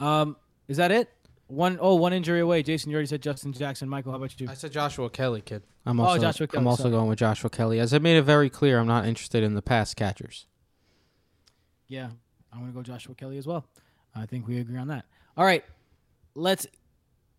Um, 0.00 0.36
is 0.68 0.76
that 0.76 0.90
it? 0.90 1.10
One 1.48 1.78
oh 1.80 1.94
one 1.94 2.12
injury 2.12 2.40
away. 2.40 2.62
Jason, 2.62 2.90
you 2.90 2.96
already 2.96 3.06
said 3.08 3.22
Justin 3.22 3.52
Jackson. 3.54 3.88
Michael, 3.88 4.12
how 4.12 4.18
about 4.18 4.38
you? 4.38 4.48
I 4.50 4.54
said 4.54 4.70
Joshua 4.70 5.08
Kelley, 5.08 5.40
kid. 5.40 5.62
I'm 5.86 5.98
also, 5.98 6.08
Oh, 6.08 6.12
also, 6.12 6.22
Joshua 6.22 6.46
Kelley, 6.46 6.60
I'm 6.60 6.66
also 6.66 6.82
sorry. 6.84 6.92
going 6.92 7.08
with 7.08 7.18
Joshua 7.18 7.48
Kelley. 7.50 7.80
As 7.80 7.94
I 7.94 7.98
made 7.98 8.18
it 8.18 8.22
very 8.22 8.50
clear, 8.50 8.78
I'm 8.78 8.86
not 8.86 9.06
interested 9.06 9.42
in 9.42 9.54
the 9.54 9.62
pass 9.62 9.94
catchers. 9.94 10.46
Yeah, 11.86 12.10
I'm 12.52 12.60
gonna 12.60 12.72
go 12.72 12.82
Joshua 12.82 13.14
Kelley 13.14 13.38
as 13.38 13.46
well. 13.46 13.64
I 14.14 14.26
think 14.26 14.46
we 14.46 14.58
agree 14.58 14.76
on 14.78 14.88
that. 14.88 15.06
All 15.36 15.44
right, 15.44 15.64
let's 16.34 16.66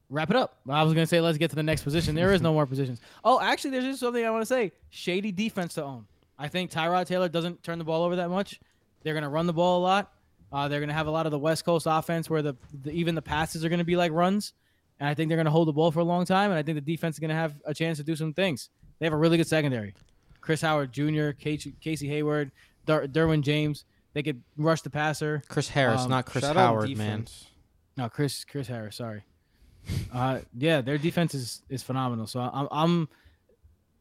wrap 0.10 0.30
it 0.32 0.36
up. 0.36 0.58
I 0.67 0.82
was 0.84 0.93
gonna 0.93 1.06
say 1.06 1.22
let's 1.22 1.38
get 1.38 1.52
to 1.52 1.56
the 1.56 1.62
next 1.63 1.84
position. 1.84 2.15
There 2.15 2.34
is 2.34 2.41
no 2.41 2.54
more 2.54 2.65
positions. 2.65 3.00
Oh, 3.24 3.39
actually, 3.39 3.72
there's 3.72 3.84
just 3.84 4.00
something 4.00 4.26
I 4.26 4.32
want 4.32 4.41
to 4.41 4.45
say. 4.48 4.72
Shady 4.89 5.32
defense 5.32 5.76
to 5.76 5.84
own. 5.84 6.06
I 6.38 6.48
think 6.48 6.72
Tyrod 6.72 7.06
Taylor 7.06 7.30
doesn't 7.30 7.62
turn 7.63 7.78
the 7.78 7.84
ball 7.86 8.04
over 8.04 8.15
that 8.15 8.30
much. 8.30 8.60
They're 9.04 9.13
gonna 9.13 9.30
run 9.30 9.45
the 9.45 9.54
ball 9.54 9.80
a 9.80 9.84
lot. 9.84 10.12
Uh, 10.51 10.67
they're 10.67 10.79
gonna 10.79 10.93
have 10.93 11.07
a 11.07 11.12
lot 11.12 11.25
of 11.25 11.31
the 11.31 11.39
West 11.39 11.63
Coast 11.65 11.85
offense 11.89 12.29
where 12.29 12.41
the, 12.41 12.55
the 12.83 12.91
even 12.91 13.15
the 13.15 13.21
passes 13.21 13.63
are 13.63 13.69
gonna 13.69 13.83
be 13.83 13.95
like 13.95 14.12
runs, 14.12 14.53
and 14.99 15.07
I 15.07 15.13
think 15.13 15.29
they're 15.29 15.38
gonna 15.38 15.51
hold 15.51 15.67
the 15.67 15.73
ball 15.73 15.91
for 15.91 15.99
a 15.99 16.03
long 16.03 16.25
time. 16.25 16.49
And 16.51 16.57
I 16.57 16.63
think 16.63 16.75
the 16.75 16.81
defense 16.93 17.15
is 17.15 17.19
gonna 17.19 17.35
have 17.35 17.55
a 17.65 17.73
chance 17.73 17.97
to 17.99 18.03
do 18.03 18.15
some 18.15 18.33
things. 18.33 18.69
They 18.99 19.05
have 19.05 19.13
a 19.13 19.17
really 19.17 19.38
good 19.38 19.47
secondary. 19.47 19.93
Chris 20.41 20.62
Howard 20.62 20.91
Jr., 20.91 21.31
Casey, 21.31 21.73
Casey 21.81 22.07
Hayward, 22.07 22.51
Dar- 22.85 23.05
Derwin 23.07 23.41
James. 23.41 23.85
They 24.13 24.23
could 24.23 24.41
rush 24.57 24.81
the 24.81 24.89
passer. 24.89 25.43
Chris 25.49 25.69
Harris, 25.69 26.01
Um, 26.01 26.09
not 26.09 26.25
Chris 26.25 26.43
Shout 26.43 26.55
Howard, 26.55 26.97
man. 26.97 27.27
No, 27.95 28.09
Chris 28.09 28.43
Chris 28.43 28.67
Harris. 28.67 28.95
Sorry. 28.95 29.23
Uh, 30.13 30.39
yeah, 30.57 30.81
their 30.81 30.97
defense 30.97 31.33
is 31.35 31.62
is 31.69 31.83
phenomenal. 31.83 32.25
So 32.27 32.39
I'm 32.39 32.67
I'm, 32.71 33.09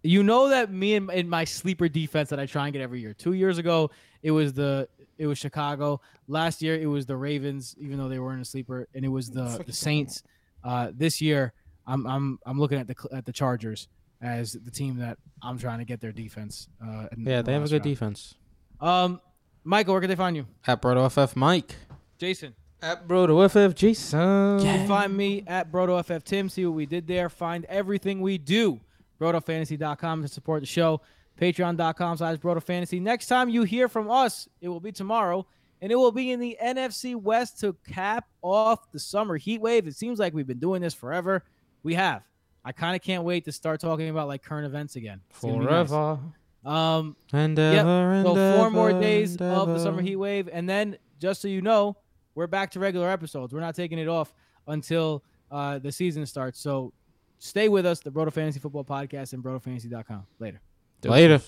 you 0.03 0.23
know 0.23 0.49
that 0.49 0.71
me 0.73 0.95
and 0.95 1.11
in 1.11 1.29
my 1.29 1.45
sleeper 1.45 1.89
defense 1.89 2.31
that 2.31 2.41
I 2.41 2.47
try 2.47 2.65
and 2.67 2.73
get 2.73 2.81
every 2.83 3.01
year. 3.01 3.13
Two 3.15 3.33
years 3.35 3.59
ago, 3.59 3.91
it 4.23 4.31
was 4.31 4.53
the 4.53 4.89
it 5.19 5.27
was 5.27 5.37
Chicago. 5.39 6.01
Last 6.29 6.63
year, 6.63 6.75
it 6.81 6.87
was 6.87 7.05
the 7.07 7.17
Ravens, 7.17 7.75
even 7.79 7.99
though 7.99 8.09
they 8.09 8.19
weren't 8.19 8.41
a 8.41 8.45
sleeper, 8.45 8.89
and 8.95 9.05
it 9.05 9.09
was 9.09 9.31
the 9.31 9.63
the 9.67 9.73
Saints. 9.73 10.23
Uh, 10.65 10.91
this 10.95 11.21
year, 11.21 11.53
I'm 11.87 12.07
I'm 12.07 12.39
I'm 12.47 12.59
looking 12.59 12.79
at 12.79 12.87
the 12.87 12.95
at 13.13 13.27
the 13.27 13.33
Chargers 13.33 13.89
as 14.23 14.53
the 14.53 14.71
team 14.71 14.97
that 14.99 15.19
I'm 15.43 15.59
trying 15.59 15.79
to 15.79 15.85
get 15.85 16.01
their 16.01 16.13
defense. 16.13 16.69
Uh, 16.83 17.07
Yeah, 17.17 17.37
the 17.39 17.43
they 17.45 17.53
have 17.53 17.63
a 17.65 17.67
good 17.67 17.73
round. 17.75 17.83
defense. 17.85 18.35
Um, 18.81 19.21
Michael, 19.65 19.93
where 19.95 20.01
can 20.01 20.11
they 20.11 20.17
find 20.17 20.35
you? 20.37 20.47
At 20.67 20.81
BrotoFF 20.83 21.37
Mike. 21.37 21.75
Jason. 22.19 22.55
At 22.81 23.09
Broto 23.09 23.45
FF 23.51 23.75
Jason. 23.75 24.59
You 24.61 24.65
can 24.65 24.87
find 24.89 25.17
me 25.17 25.43
at 25.49 25.73
BrotoFF 25.73 26.23
Tim. 26.23 26.49
See 26.49 26.65
what 26.65 26.75
we 26.77 26.87
did 26.87 27.07
there. 27.09 27.29
Find 27.29 27.65
everything 27.65 28.21
we 28.21 28.39
do. 28.39 28.79
BrotoFantasy.com 29.21 30.23
to 30.23 30.29
support 30.29 30.61
the 30.63 30.67
show. 30.67 31.01
Patreon.com 31.41 32.17
slash 32.17 32.39
broto 32.39 32.63
fantasy. 32.63 33.01
Next 33.01 33.27
time 33.27 33.49
you 33.49 33.63
hear 33.63 33.89
from 33.89 34.11
us, 34.11 34.49
it 34.61 34.69
will 34.69 34.81
be 34.81 34.93
tomorrow, 34.93 35.47
and 35.81 35.93
it 35.93 35.97
will 35.97 36.13
be 36.13 36.33
in 36.33 36.41
the 36.41 36.57
NFC 36.63 37.15
West 37.15 37.61
to 37.61 37.75
cap 37.87 38.27
off 38.43 38.91
the 38.91 38.99
summer 38.99 39.37
heat 39.37 39.61
wave. 39.61 39.87
It 39.87 39.95
seems 39.95 40.19
like 40.19 40.35
we've 40.35 40.47
been 40.47 40.59
doing 40.59 40.83
this 40.83 40.95
forever. 40.95 41.45
We 41.83 41.95
have. 41.95 42.23
I 42.65 42.73
kind 42.73 42.97
of 42.97 43.03
can't 43.03 43.25
wait 43.25 43.45
to 43.45 43.53
start 43.53 43.81
talking 43.81 44.09
about 44.09 44.29
like 44.29 44.43
current 44.43 44.67
events 44.67 44.97
again. 44.97 45.21
It's 45.31 45.41
be 45.41 45.51
nice. 45.53 45.89
Forever. 45.89 46.19
Um, 46.65 47.17
Endeavor, 47.33 48.23
so 48.25 48.31
endeavor, 48.31 48.59
four 48.59 48.71
more 48.71 48.93
days 49.01 49.37
of 49.41 49.69
the 49.69 49.79
summer 49.79 50.03
heat 50.03 50.17
wave, 50.17 50.49
and 50.53 50.69
then 50.69 50.99
just 51.21 51.41
so 51.41 51.49
you 51.49 51.63
know, 51.63 51.97
we're 52.35 52.47
back 52.49 52.71
to 52.73 52.81
regular 52.81 53.09
episodes. 53.09 53.55
We're 53.55 53.61
not 53.61 53.75
taking 53.75 53.99
it 53.99 54.09
off 54.09 54.35
until 54.67 55.25
uh, 55.51 55.79
the 55.79 55.91
season 55.93 56.27
starts. 56.27 56.61
So 56.61 56.93
stay 57.39 57.69
with 57.69 57.87
us, 57.87 58.01
the 58.01 58.11
Broto 58.11 58.33
Fantasy 58.33 58.61
Football 58.61 58.85
Podcast 58.85 59.33
and 59.33 59.43
BrotoFantasy.com. 59.43 60.27
Later. 60.39 60.61
Later. 61.05 61.41